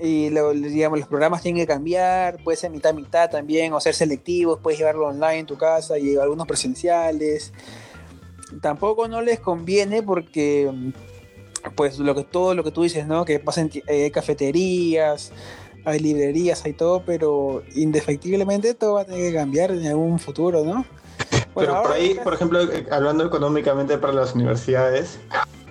[0.00, 4.58] y digamos, los programas tienen que cambiar, puede ser mitad mitad también, o ser selectivos,
[4.60, 7.52] puedes llevarlo online en tu casa y algunos presenciales.
[8.60, 10.72] Tampoco no les conviene porque
[11.74, 13.24] pues lo que todo lo que tú dices, ¿no?
[13.24, 15.32] Que pasen eh, cafeterías,
[15.84, 20.64] hay librerías, hay todo, pero indefectiblemente todo va a tener que cambiar en algún futuro,
[20.64, 20.84] ¿no?
[21.54, 25.18] pero por ahí, por ejemplo, eh, hablando económicamente para las universidades,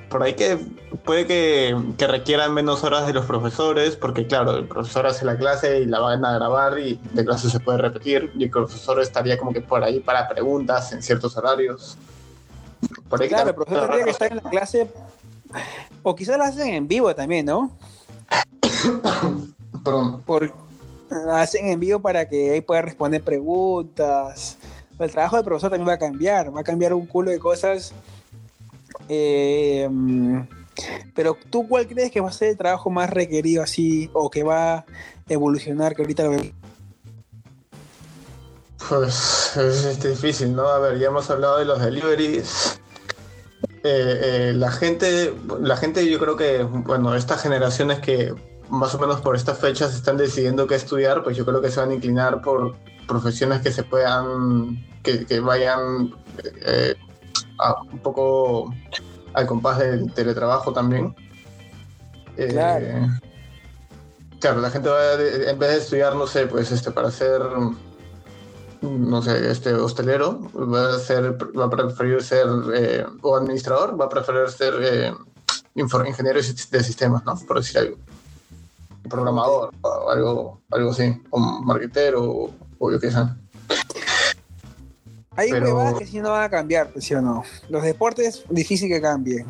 [0.09, 0.57] por ahí que
[1.05, 1.75] puede que,
[2.07, 5.99] requieran menos horas de los profesores, porque claro, el profesor hace la clase y la
[5.99, 9.61] van a grabar y de clase se puede repetir, y el profesor estaría como que
[9.61, 11.97] por ahí para preguntas en ciertos horarios.
[13.10, 14.88] Por ahí claro, el profesor tendría que estar en la clase,
[16.04, 17.72] o quizás la hacen en vivo también, ¿no?
[20.26, 20.54] Por,
[21.32, 24.58] hacen en vivo para que ahí pueda responder preguntas.
[25.00, 27.93] El trabajo del profesor también va a cambiar, va a cambiar un culo de cosas.
[29.08, 29.88] Eh,
[31.15, 34.43] pero tú, ¿cuál crees que va a ser el trabajo más requerido así o que
[34.43, 34.86] va a
[35.30, 36.52] evolucionar que ahorita lo vemos?
[38.89, 40.67] Pues es difícil, ¿no?
[40.67, 42.80] A ver, ya hemos hablado de los deliveries.
[43.89, 48.34] Eh, eh, la gente, la gente, yo creo que, bueno, estas generaciones que
[48.69, 51.80] más o menos por estas fechas están decidiendo qué estudiar, pues yo creo que se
[51.80, 52.76] van a inclinar por
[53.08, 56.13] profesiones que se puedan, que, vayan
[56.65, 56.95] eh,
[57.89, 58.73] un poco
[59.34, 61.15] al compás del teletrabajo también.
[62.36, 62.88] Eh, claro.
[64.41, 67.41] claro, la gente va, en vez de estudiar, no sé, pues este, para ser,
[68.81, 74.05] no sé, este, hostelero, va a, ser, va a preferir ser, eh, o administrador, va
[74.05, 74.73] a preferir ser
[75.75, 77.35] ingeniero de sistemas, ¿no?
[77.47, 77.97] Por decir algo
[79.07, 83.19] programador o algo, algo así, o marquetero o, yo qué sé.
[85.35, 85.95] Hay Pero...
[85.97, 87.43] que si no van a cambiar, ¿sí o no?
[87.69, 89.45] Los deportes, difícil que cambien.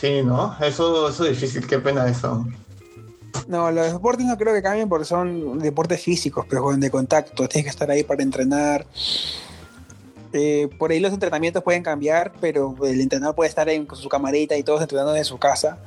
[0.00, 0.56] Sí, ¿no?
[0.60, 2.46] Eso, eso es difícil, qué pena eso.
[3.46, 7.48] No, los deportes no creo que cambien porque son deportes físicos, pero de contacto.
[7.48, 8.86] Tienes que estar ahí para entrenar.
[10.32, 14.56] Eh, por ahí los entrenamientos pueden cambiar, pero el entrenador puede estar en, su camarita
[14.56, 15.78] y todos entrenando en su casa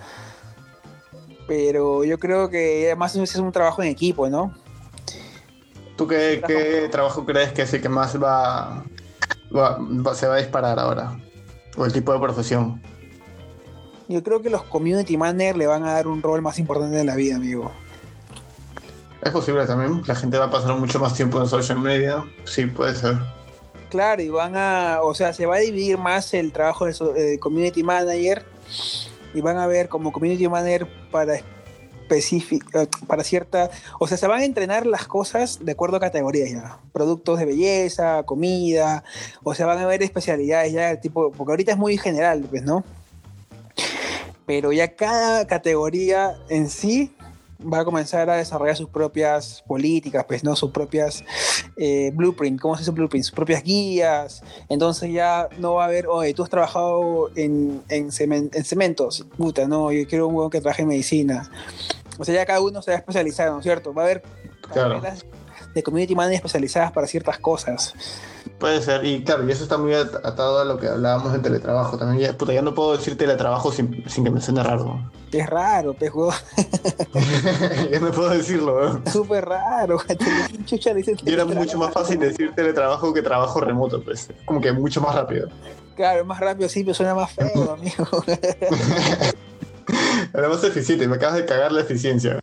[1.47, 4.53] pero yo creo que además es un trabajo en equipo, ¿no?
[5.95, 8.83] ¿Tú qué, trabajo crees que es el que más va,
[10.13, 11.17] se va a disparar ahora?
[11.75, 12.81] ¿O el tipo de profesión?
[14.07, 17.07] Yo creo que los community managers le van a dar un rol más importante en
[17.07, 17.71] la vida, amigo.
[19.21, 20.01] Es posible también.
[20.05, 22.23] La gente va a pasar mucho más tiempo en social media.
[22.45, 23.17] Sí, puede ser.
[23.89, 27.83] Claro, y van a, o sea, se va a dividir más el trabajo de community
[27.83, 28.45] manager
[29.33, 31.39] y van a ver como community manager para
[32.07, 35.99] específica, eh, para cierta, o sea, se van a entrenar las cosas de acuerdo a
[35.99, 39.03] categorías ya, productos de belleza, comida,
[39.43, 42.83] o sea, van a ver especialidades ya, tipo, porque ahorita es muy general, pues, ¿no?
[44.47, 47.13] Pero ya cada categoría en sí
[47.61, 50.55] va a comenzar a desarrollar sus propias políticas, pues, ¿no?
[50.55, 51.23] Sus propias
[51.75, 53.25] eh, blueprint, ¿cómo se dice blueprint?
[53.25, 54.43] Sus propias guías.
[54.69, 59.91] Entonces ya no va a haber, oye, tú has trabajado en, en, cementos, puta, no,
[59.91, 61.51] yo quiero un huevo que trabaje en medicina.
[62.17, 63.93] O sea, ya cada uno se va a especializar, ¿no es cierto?
[63.93, 64.23] Va a haber
[64.71, 65.01] claro.
[65.77, 67.93] De community manager especializadas para ciertas cosas.
[68.59, 71.97] Puede ser, y claro, y eso está muy atado a lo que hablábamos de teletrabajo
[71.97, 72.19] también.
[72.31, 75.11] Ya, puta, ya no puedo decir teletrabajo sin, sin que me suene raro.
[75.31, 76.31] Es raro, pejo.
[77.91, 79.99] ya no puedo decirlo, Súper raro.
[81.23, 84.29] y era mucho más fácil decir teletrabajo que trabajo remoto, pues.
[84.45, 85.49] Como que mucho más rápido.
[85.95, 88.07] Claro, más rápido sí, pero suena más feo, amigo.
[90.33, 92.39] Era más eficiente, me acabas de cagar la eficiencia.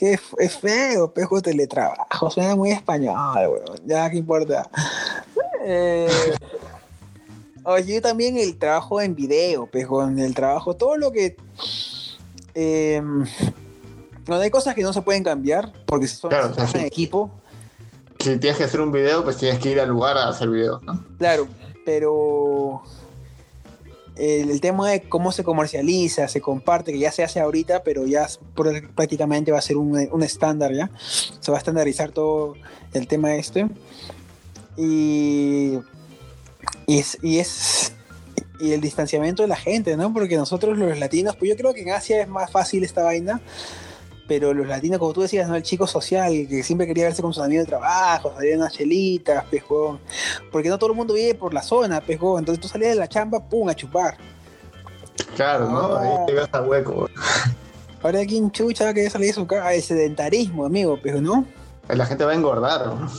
[0.00, 3.80] Es, es feo, pejo teletrabajo, suena muy español, weón.
[3.86, 4.68] Ya, ¿qué importa?
[5.64, 6.08] Eh,
[7.64, 11.36] oye, también el trabajo en video, pues, con el trabajo, todo lo que.
[12.54, 13.02] Eh,
[14.28, 17.30] hay cosas que no se pueden cambiar porque son claro, en equipo.
[18.18, 20.80] Si tienes que hacer un video, pues tienes que ir al lugar a hacer video,
[20.80, 21.04] ¿no?
[21.18, 21.48] Claro,
[21.84, 22.82] pero
[24.16, 28.28] el, tema de cómo se comercializa, se comparte, que ya se hace ahorita, pero ya
[28.94, 30.90] prácticamente va a ser un, un estándar ya.
[31.40, 32.54] Se va a estandarizar todo
[32.92, 33.68] el tema este
[34.76, 35.78] Y,
[36.86, 37.94] y, es, y es
[38.62, 40.12] y el distanciamiento de la gente, ¿no?
[40.12, 43.40] Porque nosotros los latinos, pues yo creo que en Asia es más fácil esta vaina,
[44.34, 45.56] pero los latinos, como tú decías, ¿no?
[45.56, 48.72] El chico social que siempre quería verse con sus amigos de trabajo, salir en unas
[48.72, 50.00] chelitas, pejón.
[50.50, 52.38] Porque no todo el mundo vive por la zona, pejón.
[52.38, 54.16] Entonces tú salías de la chamba, pum, a chupar.
[55.36, 55.98] Claro, ¿no?
[55.98, 57.10] Ahí te vas a hueco.
[58.02, 61.44] Ahora aquí en Chucha que salir de su casa, el sedentarismo, amigo, pero no.
[61.90, 63.12] La gente va a engordar, ¿no?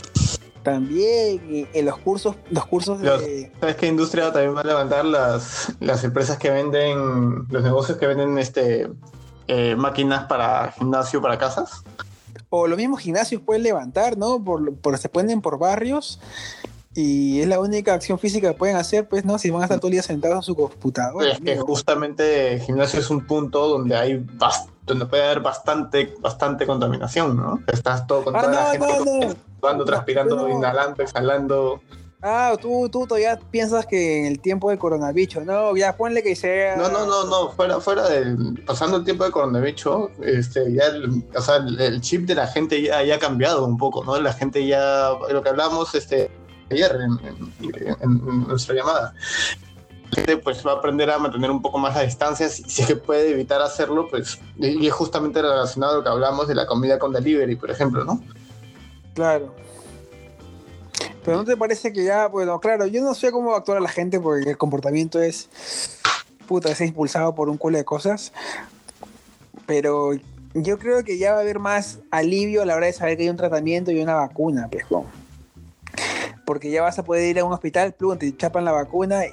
[0.63, 3.51] También en los cursos, los cursos de.
[3.59, 8.07] ¿Sabes qué industria también va a levantar las, las empresas que venden, los negocios que
[8.07, 8.87] venden este
[9.47, 11.83] eh, máquinas para gimnasio para casas?
[12.49, 14.43] O los mismos gimnasios pueden levantar, ¿no?
[14.43, 16.19] Por, por, se ponen por barrios
[16.95, 19.39] y es la única acción física que pueden hacer, pues, ¿no?
[19.39, 21.31] Si van a estar todo el día sentados en su computadora.
[21.31, 24.25] Es que justamente el gimnasio es un punto donde hay
[24.85, 27.61] donde puede haber bastante, bastante contaminación, ¿no?
[27.67, 31.81] Estás todo con ah, toda la gente no, transpirando, inhalando, exhalando.
[32.25, 36.37] Ah, tú, tú todavía piensas que en el tiempo del coronavirus, no, ya ponle que
[36.37, 36.77] sea.
[36.77, 38.63] No, no, no, no, fuera, fuera del.
[38.65, 42.81] Pasando el tiempo del coronavirus, este, ya el, o sea, el, chip de la gente
[42.81, 44.17] ya, ya, ha cambiado un poco, ¿no?
[44.21, 46.31] La gente ya, lo que hablamos, este,
[46.71, 46.97] ayer
[47.99, 49.13] en, nuestra llamada.
[50.11, 52.87] La gente pues va a aprender a mantener un poco más la distancia, si, es
[52.87, 56.67] que puede evitar hacerlo, pues, y es justamente relacionado a lo que hablamos de la
[56.67, 58.23] comida con delivery, por ejemplo, ¿no?
[59.13, 59.53] Claro.
[61.23, 64.19] Pero ¿no te parece que ya, bueno, claro, yo no sé cómo actuar la gente
[64.19, 65.49] porque el comportamiento es,
[66.47, 68.33] puta, es impulsado por un culo de cosas,
[69.65, 70.11] pero
[70.53, 73.23] yo creo que ya va a haber más alivio a la hora de saber que
[73.23, 75.05] hay un tratamiento y una vacuna, pejo
[76.45, 79.31] porque ya vas a poder ir a un hospital, plum, te chapan la vacuna y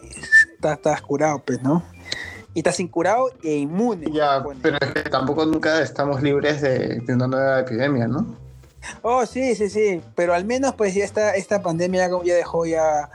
[0.62, 1.82] estás, curado, pues, ¿no?
[2.54, 4.10] Y estás incurado e inmune.
[4.12, 8.36] Ya, pero es que tampoco nunca estamos libres de, de una nueva epidemia, ¿no?
[9.02, 13.10] Oh, sí, sí, sí, pero al menos pues ya esta, esta pandemia ya dejó ya...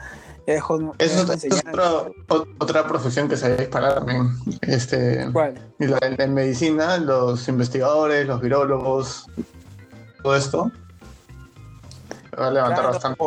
[0.46, 2.06] dejó, es, otra,
[2.60, 4.30] otra, profesión que se ha disparado también.
[4.62, 5.56] Este, ¿Cuál?
[5.80, 9.26] En, en medicina, los investigadores, los virólogos,
[10.22, 10.72] todo esto
[12.40, 13.24] va a levantar bastante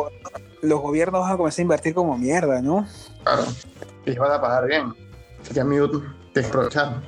[0.61, 2.85] los gobiernos van a comenzar a invertir como mierda, ¿no?
[3.23, 3.43] Claro.
[4.05, 4.93] Y van a pagar bien.
[5.43, 7.01] Sería mi aprovechar.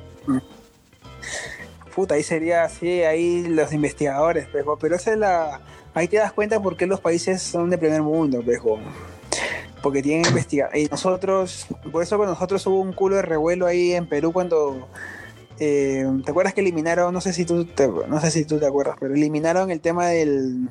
[1.94, 4.78] Puta, ahí sería así, ahí los investigadores, pejo.
[4.78, 5.60] Pero esa es la.
[5.94, 8.78] Ahí te das cuenta por qué los países son de primer mundo, pejo.
[9.82, 10.76] Porque tienen investigar.
[10.76, 14.88] Y nosotros, por eso con nosotros hubo un culo de revuelo ahí en Perú cuando.
[15.58, 17.12] Eh, ¿Te acuerdas que eliminaron?
[17.12, 17.68] No sé si tú
[18.08, 20.68] no sé si tú te acuerdas, pero eliminaron el tema del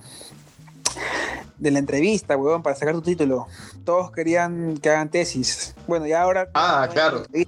[1.61, 3.47] de la entrevista, weón, para sacar tu título.
[3.85, 5.75] Todos querían que hagan tesis.
[5.87, 6.49] Bueno, ya ahora.
[6.55, 7.23] Ah, claro.
[7.31, 7.47] Sí,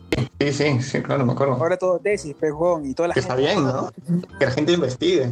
[0.51, 1.55] sí, sí, claro, me acuerdo.
[1.55, 3.91] Ahora todo tesis, pues, weón, y toda la que Está bien, ¿no?
[4.37, 5.31] Que la gente investigue.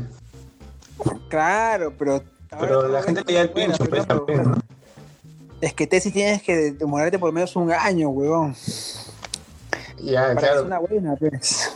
[1.30, 2.24] Claro, pero.
[2.60, 4.06] Pero la gente que ya el pincho, pues,
[5.62, 8.56] Es que tesis tienes que demorarte por lo menos un año, weón.
[10.02, 10.62] Ya, claro.
[10.62, 11.72] Es una buena, pues.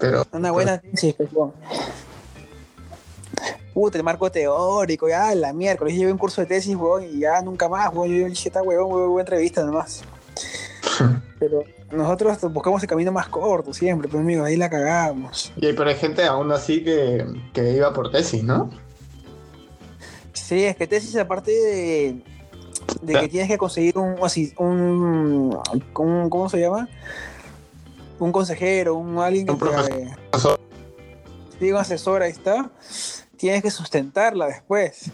[0.00, 1.52] pero, una buena tesis, pues, weón
[3.78, 7.40] puta, el marco teórico, ya la miércoles llevé un curso de tesis, weón, y ya
[7.42, 10.02] nunca más, weón, yo dije, está weón, weón, entrevista nomás.
[11.38, 11.62] Pero
[11.92, 15.52] nosotros buscamos el camino más corto siempre, pues amigo, ahí la cagamos.
[15.54, 18.68] Y pero hay gente aún así que, que iba por tesis, ¿no?
[20.32, 22.22] Sí, es que tesis aparte de,
[23.00, 25.56] de que tienes que conseguir un, así, un,
[25.94, 26.88] un, ¿cómo se llama?
[28.18, 30.58] Un consejero, un alguien que un profesor.
[31.60, 32.72] Sí, un asesor, ahí está
[33.38, 35.10] tienes que sustentarla después.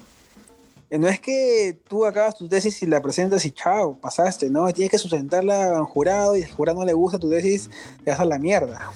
[0.90, 4.72] Eh, no es que tú acabas tu tesis y la presentas y chao, pasaste, ¿no?
[4.72, 7.70] Tienes que sustentarla en jurado y si el jurado no le gusta tu tesis,
[8.04, 8.90] te vas a la mierda.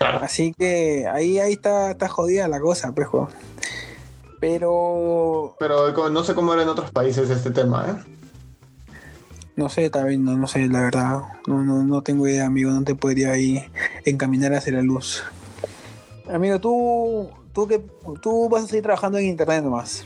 [0.00, 3.08] Así que ahí, ahí está, está jodida la cosa, pues,
[4.40, 5.56] Pero.
[5.58, 8.14] Pero no sé cómo era en otros países este tema, ¿eh?
[9.56, 11.20] No sé, también no, no sé, la verdad.
[11.46, 12.70] No, no, no tengo idea, amigo.
[12.72, 13.64] No te podría ahí
[14.04, 15.22] encaminar hacia la luz.
[16.28, 17.82] Amigo, tú tú, que,
[18.20, 20.04] tú vas a seguir trabajando en internet nomás.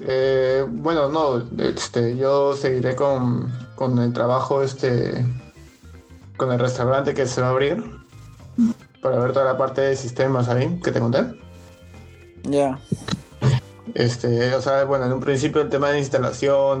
[0.00, 5.24] Eh, bueno, no, este, yo seguiré con, con, el trabajo, este,
[6.36, 7.82] con el restaurante que se va a abrir,
[9.02, 11.24] para ver toda la parte de sistemas ahí que te conté.
[12.44, 12.78] Ya.
[13.94, 16.78] Este, o sea, bueno, en un principio el tema de instalación,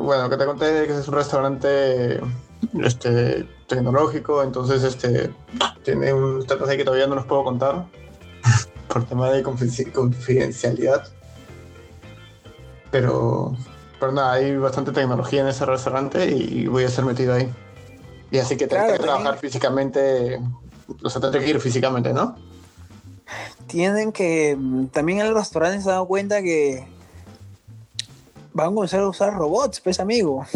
[0.00, 2.20] bueno, que te conté que es un restaurante
[2.82, 5.30] este, tecnológico, entonces este,
[5.82, 7.86] tiene un estatus ahí que todavía no nos puedo contar
[8.94, 11.08] por tema de confidencialidad.
[12.92, 13.56] Pero,
[13.98, 17.52] pero nada, hay bastante tecnología en ese restaurante y voy a ser metido ahí.
[18.30, 20.40] Y así que tengo que trabajar físicamente,
[21.02, 22.36] o sea, tendré que ir físicamente, ¿no?
[23.66, 24.56] Tienen que,
[24.92, 26.86] también en el restaurante se han dado cuenta que
[28.52, 30.46] van a comenzar a usar robots, pues amigo.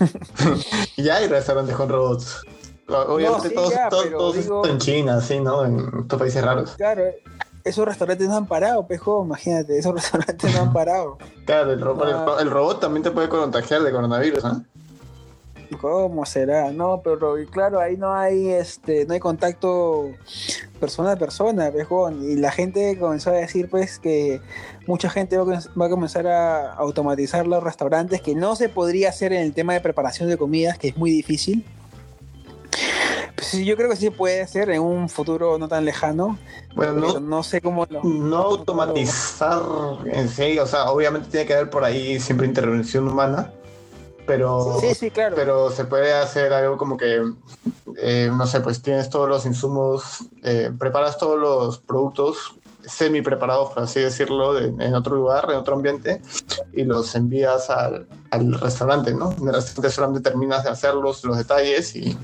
[0.96, 2.40] ya hay restaurantes con robots.
[2.88, 5.64] Obviamente sí, todos, ya, todos, todos digo- en China, sí, ¿no?
[5.64, 6.74] En estos países raros.
[6.76, 7.04] Claro,
[7.64, 11.18] esos restaurantes no han parado, pejo, imagínate, esos restaurantes no han parado.
[11.44, 12.36] Claro, el robot, Ah.
[12.40, 14.64] el, el robot también te puede contagiar de coronavirus, ¿no?
[15.80, 16.72] ¿Cómo será?
[16.72, 20.10] No, pero claro, ahí no hay este, no hay contacto
[20.80, 22.28] persona a persona, pejón.
[22.28, 24.40] Y la gente comenzó a decir pues que
[24.88, 28.68] mucha gente va a, com- va a comenzar a automatizar los restaurantes, que no se
[28.68, 31.64] podría hacer en el tema de preparación de comidas, que es muy difícil.
[33.40, 36.38] Sí, yo creo que sí puede hacer en un futuro no tan lejano,
[36.74, 38.02] Bueno, no, no sé cómo lo...
[38.04, 39.62] no automatizar
[40.06, 43.52] en sí, o sea, obviamente tiene que haber por ahí siempre intervención humana,
[44.26, 45.34] pero, Sí, sí, claro.
[45.36, 47.22] pero se puede hacer algo como que,
[47.96, 52.54] eh, no sé, pues tienes todos los insumos, eh, preparas todos los productos
[52.86, 56.22] semi preparados, por así decirlo, de- en otro lugar, en otro ambiente,
[56.72, 59.32] y los envías al, al restaurante, ¿no?
[59.32, 62.16] En el restaurante solamente terminas de hacerlos, los detalles y,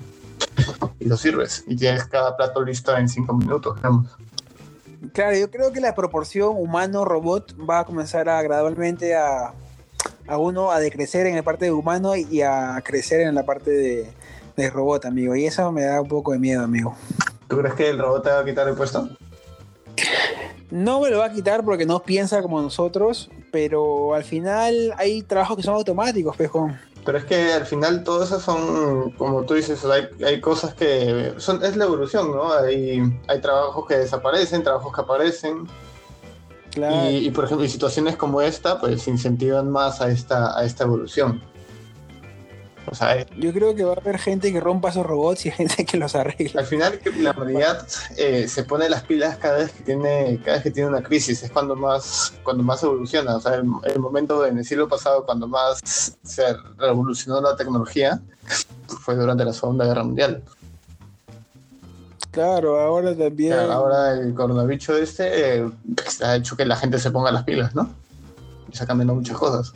[1.07, 1.65] y los sirves.
[1.69, 4.09] Y tienes cada plato listo en cinco minutos, digamos.
[5.13, 9.53] Claro, yo creo que la proporción humano-robot va a comenzar a gradualmente a,
[10.27, 13.71] a uno a decrecer en la parte de humano y a crecer en la parte
[13.71, 14.11] de,
[14.57, 15.37] de robot, amigo.
[15.37, 16.97] Y eso me da un poco de miedo, amigo.
[17.49, 19.09] ¿Tú crees que el robot te va a quitar el puesto?
[20.71, 25.23] No me lo va a quitar porque no piensa como nosotros, pero al final hay
[25.23, 26.73] trabajos que son automáticos, pejo.
[27.07, 31.35] Pero es que al final todo eso son, como tú dices, hay, hay cosas que
[31.39, 32.53] son, es la evolución, ¿no?
[32.53, 35.69] Hay, hay trabajos que desaparecen, trabajos que aparecen.
[36.73, 37.09] Claro.
[37.09, 40.83] Y, y, por ejemplo, y situaciones como esta, pues incentivan más a esta, a esta
[40.83, 41.41] evolución.
[42.89, 45.51] O sea, eh, Yo creo que va a haber gente que rompa esos robots y
[45.51, 46.53] gente que los arregle.
[46.59, 50.63] al final la humanidad eh, se pone las pilas cada vez que tiene, cada vez
[50.63, 53.37] que tiene una crisis, es cuando más, cuando más evoluciona.
[53.37, 55.81] O sea, el, el momento en el siglo pasado cuando más
[56.23, 56.45] se
[56.79, 58.21] revolucionó la tecnología
[58.87, 60.43] fue durante la Segunda Guerra Mundial.
[62.37, 63.55] Claro, ahora también.
[63.55, 67.45] Claro, ahora el coronavirus este eh, pues, ha hecho que la gente se ponga las
[67.45, 67.89] pilas, ¿no?
[68.71, 69.73] Y se ha cambiado muchas cosas.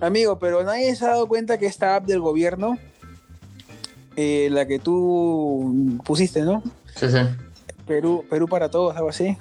[0.00, 2.78] Amigo, pero nadie se ha dado cuenta que esta app del gobierno,
[4.16, 6.62] eh, la que tú pusiste, ¿no?
[6.94, 7.18] Sí, sí.
[7.86, 9.36] Perú, Perú para todos, algo así.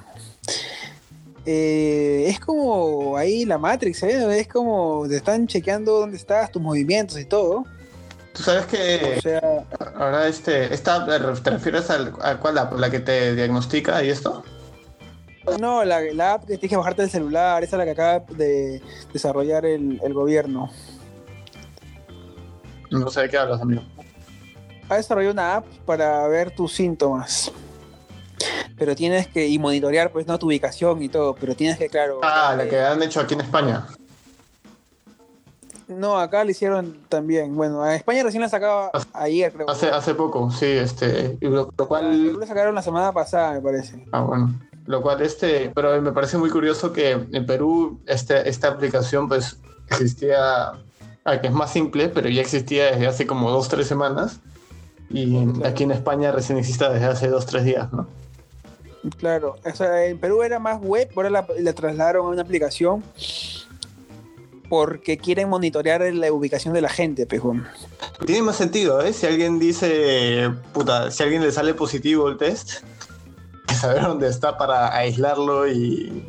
[1.45, 4.39] Eh, es como ahí la Matrix, ¿eh?
[4.39, 7.65] Es como te están chequeando dónde estás, tus movimientos y todo.
[8.33, 9.41] Tú sabes que O sea,
[9.95, 12.73] ahora este, esta, ¿te refieres al, a cuál app?
[12.77, 14.43] ¿La que te diagnostica y esto?
[15.59, 18.19] No, la, la app que tienes que bajarte del celular, esa es la que acaba
[18.35, 18.81] de
[19.13, 20.69] desarrollar el, el gobierno.
[22.91, 23.81] No sé de qué hablas, amigo.
[24.89, 27.51] Ha desarrollado una app para ver tus síntomas.
[28.77, 32.19] Pero tienes que, y monitorear, pues, no tu ubicación y todo, pero tienes que, claro.
[32.23, 33.87] Ah, la eh, que han hecho aquí en España.
[35.87, 37.55] No, acá lo hicieron también.
[37.55, 39.69] Bueno, a España recién la sacaba ayer, creo.
[39.69, 44.05] Hace, hace poco, sí, este, lo, lo cual, la sacaron la semana pasada, me parece.
[44.11, 44.53] ah, bueno,
[44.87, 49.57] lo cual, este, pero me parece muy curioso que en Perú este, esta aplicación, pues,
[49.89, 50.71] existía,
[51.25, 54.39] ah, que es más simple, pero ya existía desde hace como dos, tres semanas,
[55.09, 55.67] y Claro.
[55.67, 58.07] aquí en España recién existe desde hace dos, tres días, ¿no?
[59.19, 63.03] Claro, o sea, en Perú era más web, ahora la, la trasladaron a una aplicación
[64.69, 67.65] porque quieren monitorear la ubicación de la gente, pejón.
[68.25, 69.13] Tiene más sentido, ¿eh?
[69.13, 72.83] Si alguien dice, puta, si a alguien le sale positivo el test,
[73.75, 76.23] saber dónde está para aislarlo y,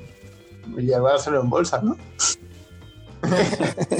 [0.77, 1.97] y llevárselo en bolsa, ¿no?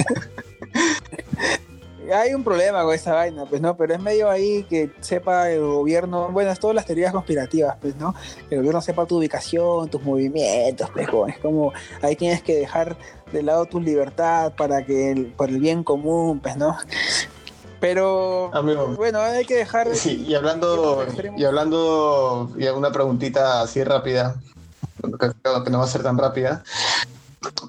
[2.13, 5.61] Hay un problema con esa vaina, pues no, pero es medio ahí que sepa el
[5.61, 8.15] gobierno, bueno, es todas las teorías conspirativas, pues no,
[8.49, 11.29] el gobierno sepa tu ubicación, tus movimientos, pejón.
[11.29, 11.71] Es como
[12.01, 12.97] ahí tienes que dejar
[13.31, 16.75] de lado tu libertad para que por el bien común, pues no.
[17.79, 21.05] Pero Amigo, bueno, hay que dejar sí, y hablando,
[21.37, 24.35] y hablando, y una preguntita así rápida,
[25.01, 26.63] que creo que no va a ser tan rápida,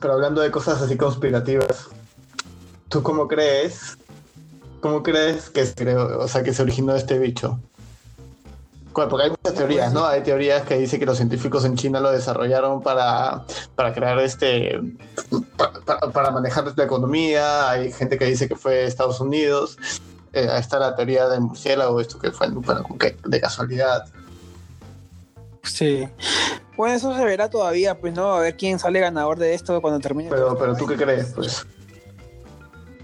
[0.00, 1.88] pero hablando de cosas así conspirativas,
[2.88, 3.98] ¿tú cómo crees,
[4.80, 7.60] cómo crees que se creó, o sea, que se originó este bicho?
[8.92, 10.04] Porque hay muchas teorías, ¿no?
[10.04, 13.44] Hay teorías que dicen que los científicos en China lo desarrollaron para,
[13.76, 14.80] para crear este.
[15.56, 17.70] pa- pa- para, manejar la economía.
[17.70, 19.78] Hay gente que dice que fue Estados Unidos.
[20.32, 24.04] Eh, ahí está la teoría del murciélago, esto que fue, bueno, como que de casualidad.
[25.62, 26.08] Sí.
[26.76, 28.32] Bueno, eso se verá todavía, pues, ¿no?
[28.34, 30.30] A ver quién sale ganador de esto cuando termine.
[30.30, 31.66] Pero, todo pero tú qué crees, pues.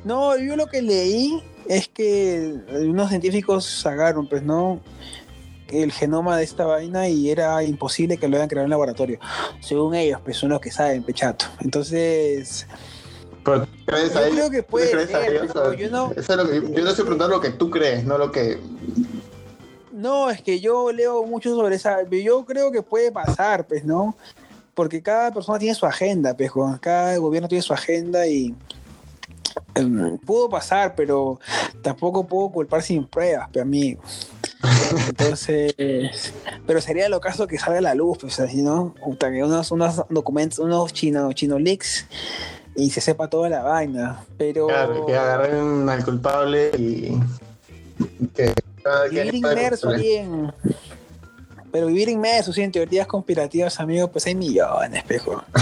[0.05, 4.81] No, yo lo que leí es que unos científicos sacaron, pues, ¿no?
[5.69, 9.19] El genoma de esta vaina y era imposible que lo hayan creado en laboratorio.
[9.61, 11.47] Según ellos, pues son los que saben, pechato.
[11.61, 12.67] Entonces,
[13.45, 16.49] Pero ¿crees Yo creo que ¿Tú puede crees ser, pero yo no- Eso es lo
[16.49, 18.59] que- yo no estoy preguntando lo que tú crees, no lo que...
[19.93, 21.99] No, es que yo leo mucho sobre esa.
[22.11, 24.15] Yo creo que puede pasar, pues, ¿no?
[24.75, 26.51] Porque cada persona tiene su agenda, pues,
[26.81, 28.55] cada gobierno tiene su agenda y.
[29.75, 31.41] em, pudo pasar, pero
[31.81, 34.03] tampoco puedo culpar sin pruebas, pues, amigo.
[35.09, 35.75] Entonces,
[36.67, 38.95] pero sería lo caso que salga a la luz, pues, así, ¿no?
[39.03, 42.07] Puta, que unos, unos documentos, unos chino, chino leaks
[42.75, 44.25] y se sepa toda la vaina.
[44.39, 44.67] Pero.
[44.67, 47.19] Claro, que agarren al culpable y...
[48.35, 48.53] Que
[49.11, 50.09] Vivir inmerso culpable.
[50.09, 50.53] ahí en.
[51.73, 55.43] Pero vivir inmerso sí, en teorías conspirativas, amigo, pues hay millones, pejo.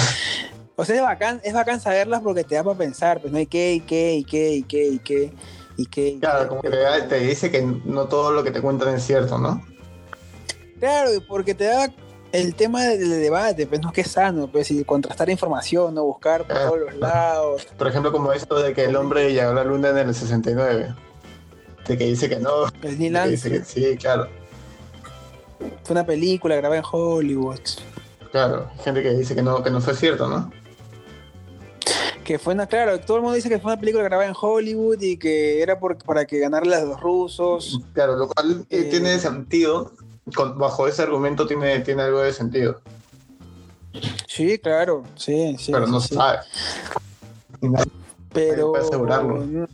[0.76, 3.46] O sea, es bacán, es bacán saberlas porque te da para pensar, pues no hay
[3.46, 5.32] qué, y qué, y qué, y qué, y qué,
[5.76, 6.08] y qué.
[6.08, 9.04] y Claro, como que pero- te dice que no todo lo que te cuentan es
[9.04, 9.64] cierto, ¿no?
[10.80, 11.90] Claro, porque te da
[12.32, 16.04] el tema del debate, pues no es que es sano, pues y contrastar información, no
[16.04, 16.66] buscar por Ah.
[16.66, 17.66] todos los lados.
[17.78, 20.94] Por ejemplo, como esto de que el hombre llegó a la luna en el 69.
[21.86, 22.66] De que dice que no.
[22.82, 24.26] Neil que dice que sí, claro.
[25.84, 27.60] fue una película grabada en Hollywood.
[28.32, 30.50] Claro, gente que dice que no, que no fue cierto, ¿no?
[32.24, 35.00] Que fue una, claro, todo el mundo dice que fue una película grabada en Hollywood
[35.02, 37.80] y que era por, para que ganarle a los rusos.
[37.92, 38.84] Claro, lo cual eh, Eh.
[38.90, 39.92] tiene sentido.
[40.34, 42.80] con- bajo ese argumento tiene, tiene algo de sentido.
[44.26, 45.70] Sí, claro, sí, sí.
[45.70, 46.08] pero sí, no sí.
[46.08, 46.38] se sabe.
[47.60, 47.84] Nadie
[48.32, 49.68] Pero puede asegurarlo.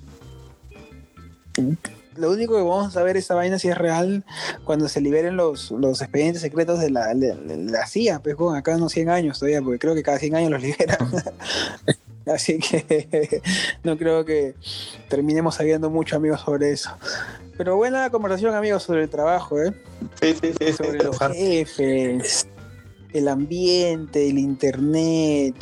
[2.16, 4.24] lo único que vamos a saber esa vaina si es real
[4.64, 8.56] cuando se liberen los, los expedientes secretos de la, de- de la CIA, pues con
[8.56, 10.98] acá unos 100 años todavía, porque creo que cada 100 años los liberan.
[12.26, 13.42] Así que
[13.84, 14.54] no creo que
[15.08, 16.90] terminemos sabiendo mucho, amigos, sobre eso.
[17.56, 19.72] Pero buena conversación, amigos, sobre el trabajo, ¿eh?
[20.20, 20.66] Sí, sí, sí.
[20.66, 22.46] sí, sobre los jefes,
[23.12, 25.54] el ambiente, el internet,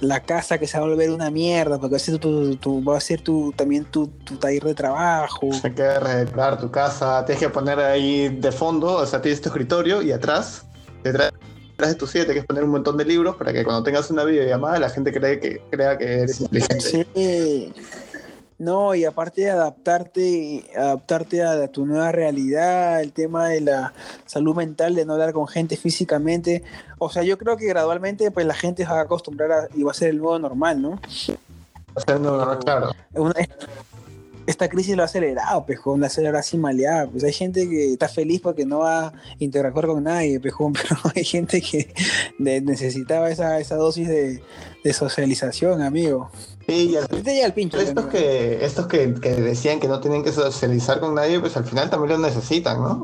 [0.00, 2.84] la casa que se va a volver una mierda, porque va a ser tu, tu-
[2.84, 5.48] va a ser tu, también tu, tu taller de trabajo.
[5.64, 9.48] Hay que redecorar tu casa, tienes que poner ahí de fondo, o sea, tienes tu
[9.48, 10.66] escritorio y atrás,
[11.02, 11.32] detrás
[11.86, 14.24] de tu silla, tienes que poner un montón de libros para que cuando tengas una
[14.24, 17.06] videollamada la gente cree que, crea que eres inteligente.
[17.14, 17.72] Sí.
[18.58, 23.92] No, y aparte de adaptarte, adaptarte a tu nueva realidad, el tema de la
[24.26, 26.64] salud mental, de no hablar con gente físicamente.
[26.98, 29.84] O sea, yo creo que gradualmente pues la gente se va a acostumbrar a, y
[29.84, 31.00] va a ser el nuevo normal, ¿no?
[31.94, 32.90] O sea, no, no, claro.
[33.14, 33.34] una-
[34.48, 37.06] esta crisis lo ha acelerado, pejón, la ha acelerado así maleada.
[37.06, 40.96] Pues hay gente que está feliz porque no va a interactuar con nadie, pejón, pero
[41.14, 41.92] hay gente que
[42.38, 44.42] necesitaba esa, esa dosis de,
[44.82, 46.30] de socialización, amigo.
[46.66, 47.78] Sí, y al pincho.
[47.78, 51.64] estos que, estos que, que decían que no tienen que socializar con nadie, pues al
[51.64, 53.02] final también lo necesitan, ¿no?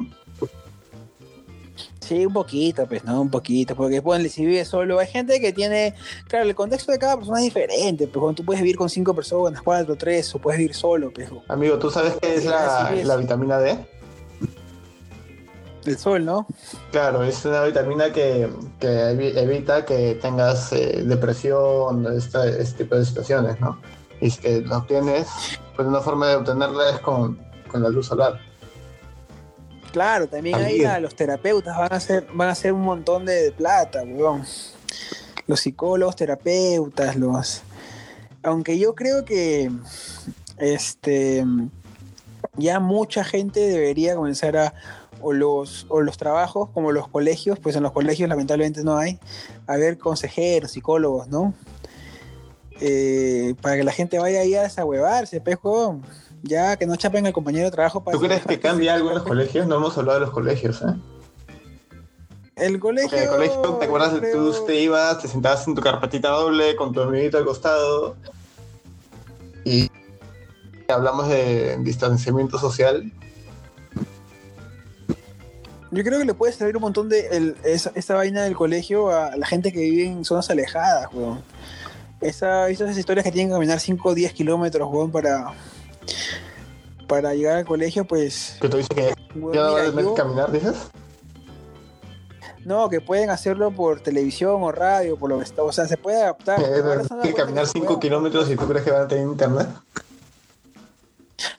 [2.04, 3.20] Sí, un poquito, pues, ¿no?
[3.22, 5.94] Un poquito, porque ponle, si vives solo, hay gente que tiene,
[6.28, 9.62] claro, el contexto de cada persona es diferente, pues, tú puedes vivir con cinco personas,
[9.62, 13.58] cuatro, tres, o puedes vivir solo, pues, Amigo, ¿tú sabes qué es Sí, la, vitamina
[13.58, 13.78] D?
[15.86, 16.46] el sol, ¿no?
[16.92, 18.48] Claro, es una vitamina que,
[18.80, 23.78] que evi- evita que tengas eh, depresión, esta- este tipo de situaciones, ¿no?
[24.20, 25.26] Y es que la obtienes,
[25.76, 27.38] pues una forma de obtenerla es con,
[27.70, 28.40] con la luz solar.
[29.94, 30.82] Claro, también ahí También.
[30.88, 34.42] la- los terapeutas van a hacer, van a hacer un montón de, plata, weón.
[35.46, 37.62] Los psicólogos, terapeutas, los.
[38.42, 39.70] Aunque yo creo que
[40.58, 41.44] este
[42.56, 44.74] ya mucha gente debería comenzar a.
[45.22, 49.18] O los, o los trabajos, como los colegios, pues en los colegios lamentablemente no hay,
[49.68, 51.54] a ver consejeros, psicólogos, ¿no?
[52.80, 56.02] Eh, para que la gente vaya ahí a desahuevarse, pues, weón.
[56.46, 59.14] Ya que no chapen al compañero de trabajo para ¿Tú crees que cambia algo en
[59.14, 59.66] los colegios?
[59.66, 60.94] No hemos hablado de los colegios, ¿eh?
[62.56, 63.08] El colegio.
[63.10, 64.12] Porque en el colegio, ¿te acuerdas?
[64.20, 68.14] creo- Tú te ibas, te sentabas en tu carpetita doble con tu amiguito al costado
[69.64, 69.90] y
[70.88, 73.10] hablamos de distanciamiento social.
[75.90, 79.10] Yo creo que le puede servir un montón de el- esa, esa vaina del colegio
[79.10, 81.40] a la gente que vive en zonas alejadas, weón.
[82.20, 85.52] Esa, esas historias que tienen que caminar 5 o 10 kilómetros, weón, para,
[87.08, 88.56] para llegar al colegio, pues.
[88.60, 90.74] Tú dices que weón, ya no mira, yo- caminar, dices.
[92.64, 95.62] no, que pueden hacerlo por televisión o radio, por lo que está.
[95.62, 96.60] O sea, se puede adaptar.
[97.06, 98.00] Son que caminar cosas que 5 pueden.
[98.00, 99.68] kilómetros y tú crees que van a tener internet.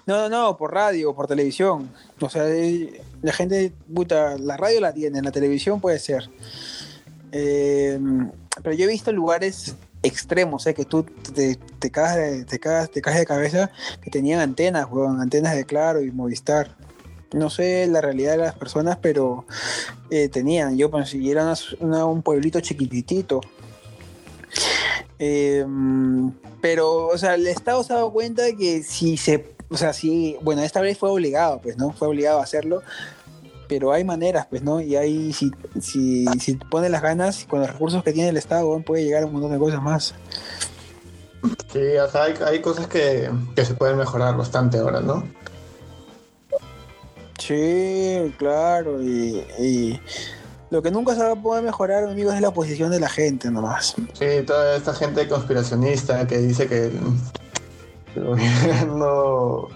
[0.07, 1.89] No, no, no, por radio, por televisión.
[2.21, 6.29] O sea, eh, la gente, puta, la radio la tiene, la televisión puede ser.
[7.31, 7.99] Eh,
[8.63, 9.75] pero yo he visto lugares
[10.05, 10.73] extremos, ¿eh?
[10.73, 14.87] que tú te, te, cagas de, te, cagas, te cagas de cabeza, que tenían antenas,
[14.89, 16.75] weón, antenas de Claro y Movistar.
[17.33, 19.45] No sé la realidad de las personas, pero
[20.09, 20.77] eh, tenían.
[20.77, 23.41] Yo pensé, y era una- un pueblito chiquititito.
[25.19, 26.31] Em,
[26.61, 29.93] pero, o sea, el Estado se ha dado cuenta de que si se, o sea,
[29.93, 31.91] si, bueno, esta vez fue obligado, pues, ¿no?
[31.93, 32.81] Fue obligado a hacerlo,
[33.68, 34.82] pero hay maneras, pues, ¿no?
[34.82, 38.80] Y ahí, si, si, si pone las ganas, con los recursos que tiene el Estado,
[38.82, 40.16] puede llegar a un montón de cosas más.
[41.72, 45.24] Sí, o sea, hay, hay cosas que, que, se pueden mejorar bastante ahora, ¿no?
[47.38, 49.99] Sí, claro, y, y,
[50.72, 53.51] lo que nunca se va a poder mejorar, amigos, es la posición de la gente
[53.51, 53.95] nomás.
[54.13, 56.91] Sí, toda esta gente conspiracionista que dice que
[58.16, 59.68] el gobierno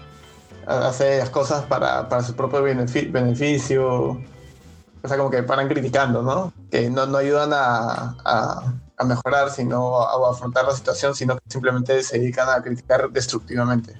[0.70, 4.20] hace las cosas para, para su propio beneficio.
[5.02, 6.52] O sea, como que paran criticando, ¿no?
[6.70, 11.42] Que no, no ayudan a, a, a, mejorar, sino a afrontar la situación, sino que
[11.48, 13.94] simplemente se dedican a criticar destructivamente.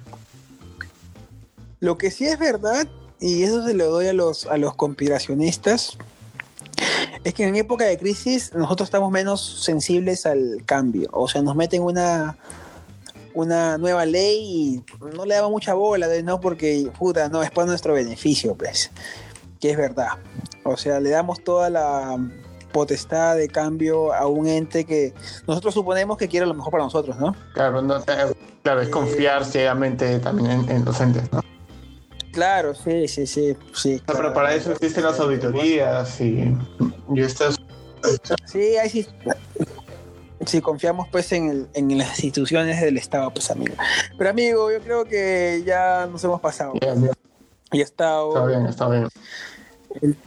[1.79, 2.87] Lo que sí es verdad,
[3.19, 5.97] y eso se lo doy a los, a los conspiracionistas,
[7.23, 11.09] es que en época de crisis nosotros estamos menos sensibles al cambio.
[11.13, 12.37] O sea, nos meten una,
[13.33, 14.83] una nueva ley y
[15.15, 16.39] no le damos mucha bola, ¿no?
[16.39, 18.91] Porque, puta, no, es para nuestro beneficio, pues.
[19.59, 20.17] Que es verdad.
[20.63, 22.17] O sea, le damos toda la
[22.71, 25.13] potestad de cambio a un ente que
[25.47, 27.35] nosotros suponemos que quiere lo mejor para nosotros, ¿no?
[27.53, 28.01] Claro, no,
[28.63, 31.41] claro es confiar eh, ciegamente también en, en, los entes, ¿no?
[32.31, 33.57] Claro, sí, sí, sí.
[33.73, 36.55] sí no, pero para eso existen las auditorías y,
[37.13, 37.57] y estas...
[38.45, 39.05] Sí, ahí sí
[40.45, 43.75] si confiamos pues en, el, en, las instituciones del Estado, pues amigo.
[44.17, 46.73] Pero amigo, yo creo que ya nos hemos pasado.
[46.79, 47.13] Bien, bien.
[47.71, 49.07] Y está, está bien, está bien.
[50.01, 50.17] El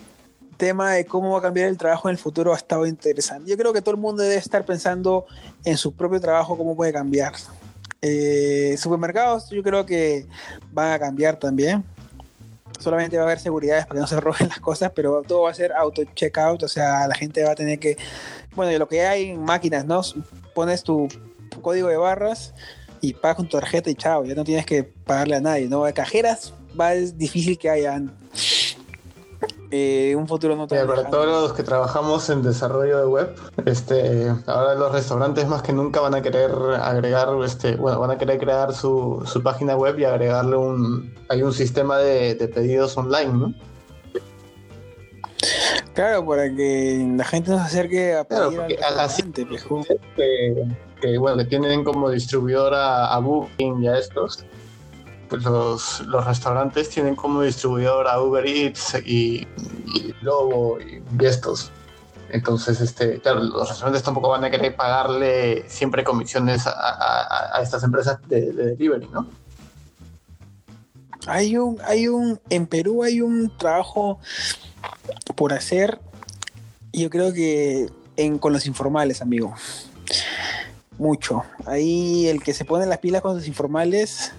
[0.56, 3.50] tema de cómo va a cambiar el trabajo en el futuro ha estado interesante.
[3.50, 5.26] Yo creo que todo el mundo debe estar pensando
[5.64, 7.34] en su propio trabajo, cómo puede cambiar.
[8.00, 10.26] Eh, supermercados yo creo que
[10.72, 11.82] van a cambiar también
[12.80, 15.50] solamente va a haber seguridades para que no se roben las cosas, pero todo va
[15.50, 17.96] a ser auto-checkout, o sea, la gente va a tener que,
[18.54, 20.00] bueno, lo que hay en máquinas, ¿no?
[20.54, 21.08] Pones tu
[21.62, 22.54] código de barras
[23.00, 25.84] y pagas con tu tarjeta y chao, ya no tienes que pagarle a nadie, ¿no?
[25.84, 28.12] De cajeras va, es difícil que hayan
[29.70, 33.34] eh, un futuro no tan Para todos los que trabajamos en desarrollo de web,
[33.66, 38.18] este, ahora los restaurantes más que nunca van a querer agregar, este, bueno, van a
[38.18, 42.96] querer crear su, su página web y agregarle un, hay un sistema de, de pedidos
[42.96, 43.54] online, ¿no?
[45.94, 49.46] Claro, para que la gente nos acerque a pedir claro, así que,
[51.00, 54.44] que, bueno, que tienen como distribuidor a, a Booking y a estos
[55.28, 59.46] pues los, los, restaurantes tienen como distribuidor a Uber Eats y,
[59.94, 61.70] y Globo y, estos.
[62.30, 67.62] Entonces, este, claro, los restaurantes tampoco van a querer pagarle siempre comisiones a, a, a
[67.62, 69.26] estas empresas de, de, delivery, ¿no?
[71.26, 74.18] Hay un, hay un, en Perú hay un trabajo
[75.34, 75.98] por hacer,
[76.92, 79.54] yo creo que en, con los informales, amigo.
[80.98, 81.42] Mucho.
[81.66, 84.32] Ahí el que se pone las pilas con los informales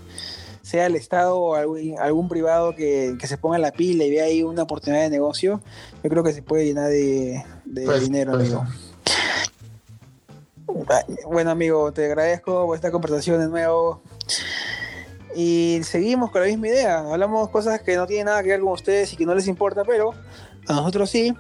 [0.62, 4.26] sea el Estado o algún, algún privado que, que, se ponga la pila y vea
[4.26, 5.62] ahí una oportunidad de negocio,
[6.04, 8.66] yo creo que se puede llenar de, de pues, dinero, pues, amigo.
[11.30, 14.02] Bueno, amigo, te agradezco por esta conversación de nuevo.
[15.36, 17.00] Y seguimos con la misma idea.
[17.00, 19.84] Hablamos cosas que no tienen nada que ver con ustedes y que no les importa,
[19.84, 20.14] pero
[20.68, 21.34] a nosotros sí.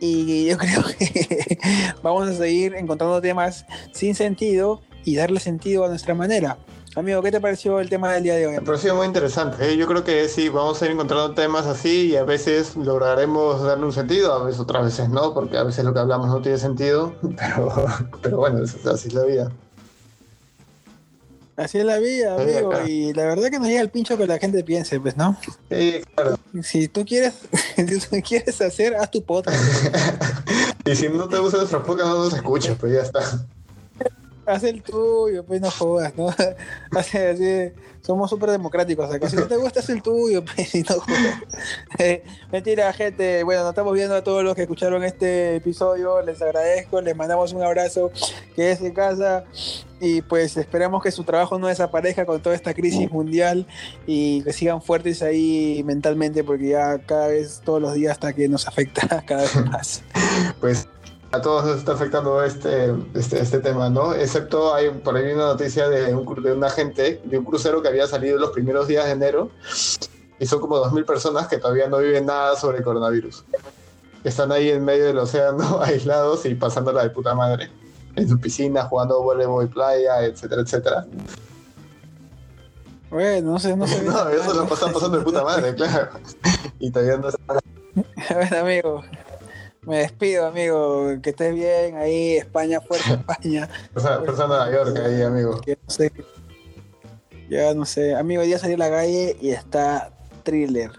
[0.00, 1.58] Y yo creo que
[2.02, 6.58] vamos a seguir encontrando temas sin sentido y darle sentido a nuestra manera.
[6.96, 8.54] Amigo, ¿qué te pareció el tema del día de hoy?
[8.54, 9.72] Me pareció muy interesante.
[9.72, 9.76] ¿eh?
[9.76, 13.84] Yo creo que sí, vamos a ir encontrando temas así y a veces lograremos darle
[13.86, 16.58] un sentido, a veces otras veces no, porque a veces lo que hablamos no tiene
[16.58, 17.86] sentido, pero,
[18.20, 19.52] pero bueno, así es la vida.
[21.60, 24.38] Así es la vida, amigo, y la verdad que nos llega el pincho que la
[24.38, 25.36] gente piense, pues, ¿no?
[25.70, 26.38] Sí, claro.
[26.62, 27.34] Si tú quieres,
[27.76, 29.58] si tú quieres hacer, haz tu podcast.
[30.86, 33.20] y si no te gusta nuestro podcast, no nos escuchas, pues ya está
[34.50, 36.28] haz el tuyo, pues no jodas, ¿no?
[36.96, 37.72] Así, así,
[38.02, 39.28] somos súper democráticos acá.
[39.28, 41.38] Si no te gusta, haz el tuyo, pues no jodas.
[41.98, 43.42] Eh, mentira, gente.
[43.44, 46.22] Bueno, nos estamos viendo a todos los que escucharon este episodio.
[46.22, 48.10] Les agradezco, les mandamos un abrazo.
[48.56, 49.44] Que es en casa.
[50.00, 53.66] Y pues esperamos que su trabajo no desaparezca con toda esta crisis mundial
[54.06, 58.48] y que sigan fuertes ahí mentalmente porque ya cada vez, todos los días hasta que
[58.48, 60.02] nos afecta cada vez más.
[60.58, 60.88] Pues
[61.32, 64.14] a todos nos está afectando este, este, este, tema, ¿no?
[64.14, 67.88] Excepto hay por ahí una noticia de un, de un agente de un crucero que
[67.88, 69.50] había salido los primeros días de enero
[70.38, 73.44] y son como 2.000 personas que todavía no viven nada sobre el coronavirus.
[74.24, 77.70] Están ahí en medio del océano, aislados y pasándola de puta madre.
[78.16, 81.06] En su piscina, jugando voleibol y playa, etcétera, etcétera.
[83.08, 84.02] Bueno, no sé, no sé.
[84.04, 86.08] no, eso lo están pasando de puta madre, claro.
[86.80, 87.60] Y todavía no está.
[88.34, 89.02] bueno, amigo.
[89.90, 91.16] Me despido, amigo.
[91.20, 92.36] Que estés bien ahí.
[92.36, 93.68] España, fuerte España.
[93.92, 95.60] Persona, persona de Nueva York ahí, amigo.
[95.66, 96.12] Ya no sé.
[97.48, 98.14] Ya no sé.
[98.14, 100.12] Amigo, ya salí a la calle y está
[100.44, 100.92] thriller.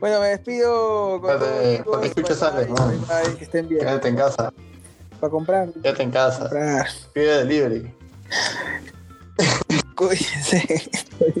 [0.00, 1.20] Bueno, me despido.
[1.20, 1.92] Con Espérate, todos, chicos.
[1.92, 3.80] ¿para qué escuchas Bye, sales, Que estén bien.
[3.82, 4.52] Quédate en casa.
[5.20, 5.68] Para comprar.
[5.82, 6.38] Quédate en casa.
[6.40, 6.88] comprar.
[7.12, 7.94] Pide delivery.
[9.94, 10.90] Cuídense.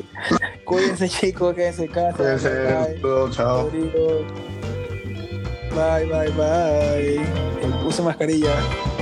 [0.66, 1.54] Cuídense, chicos.
[1.54, 2.16] Quédense en casa.
[2.18, 3.00] Cuídense.
[3.34, 3.62] Chao.
[3.62, 4.26] Rodrigo.
[5.70, 7.86] Bye, bye, bye.
[7.86, 8.95] Use mascarilla.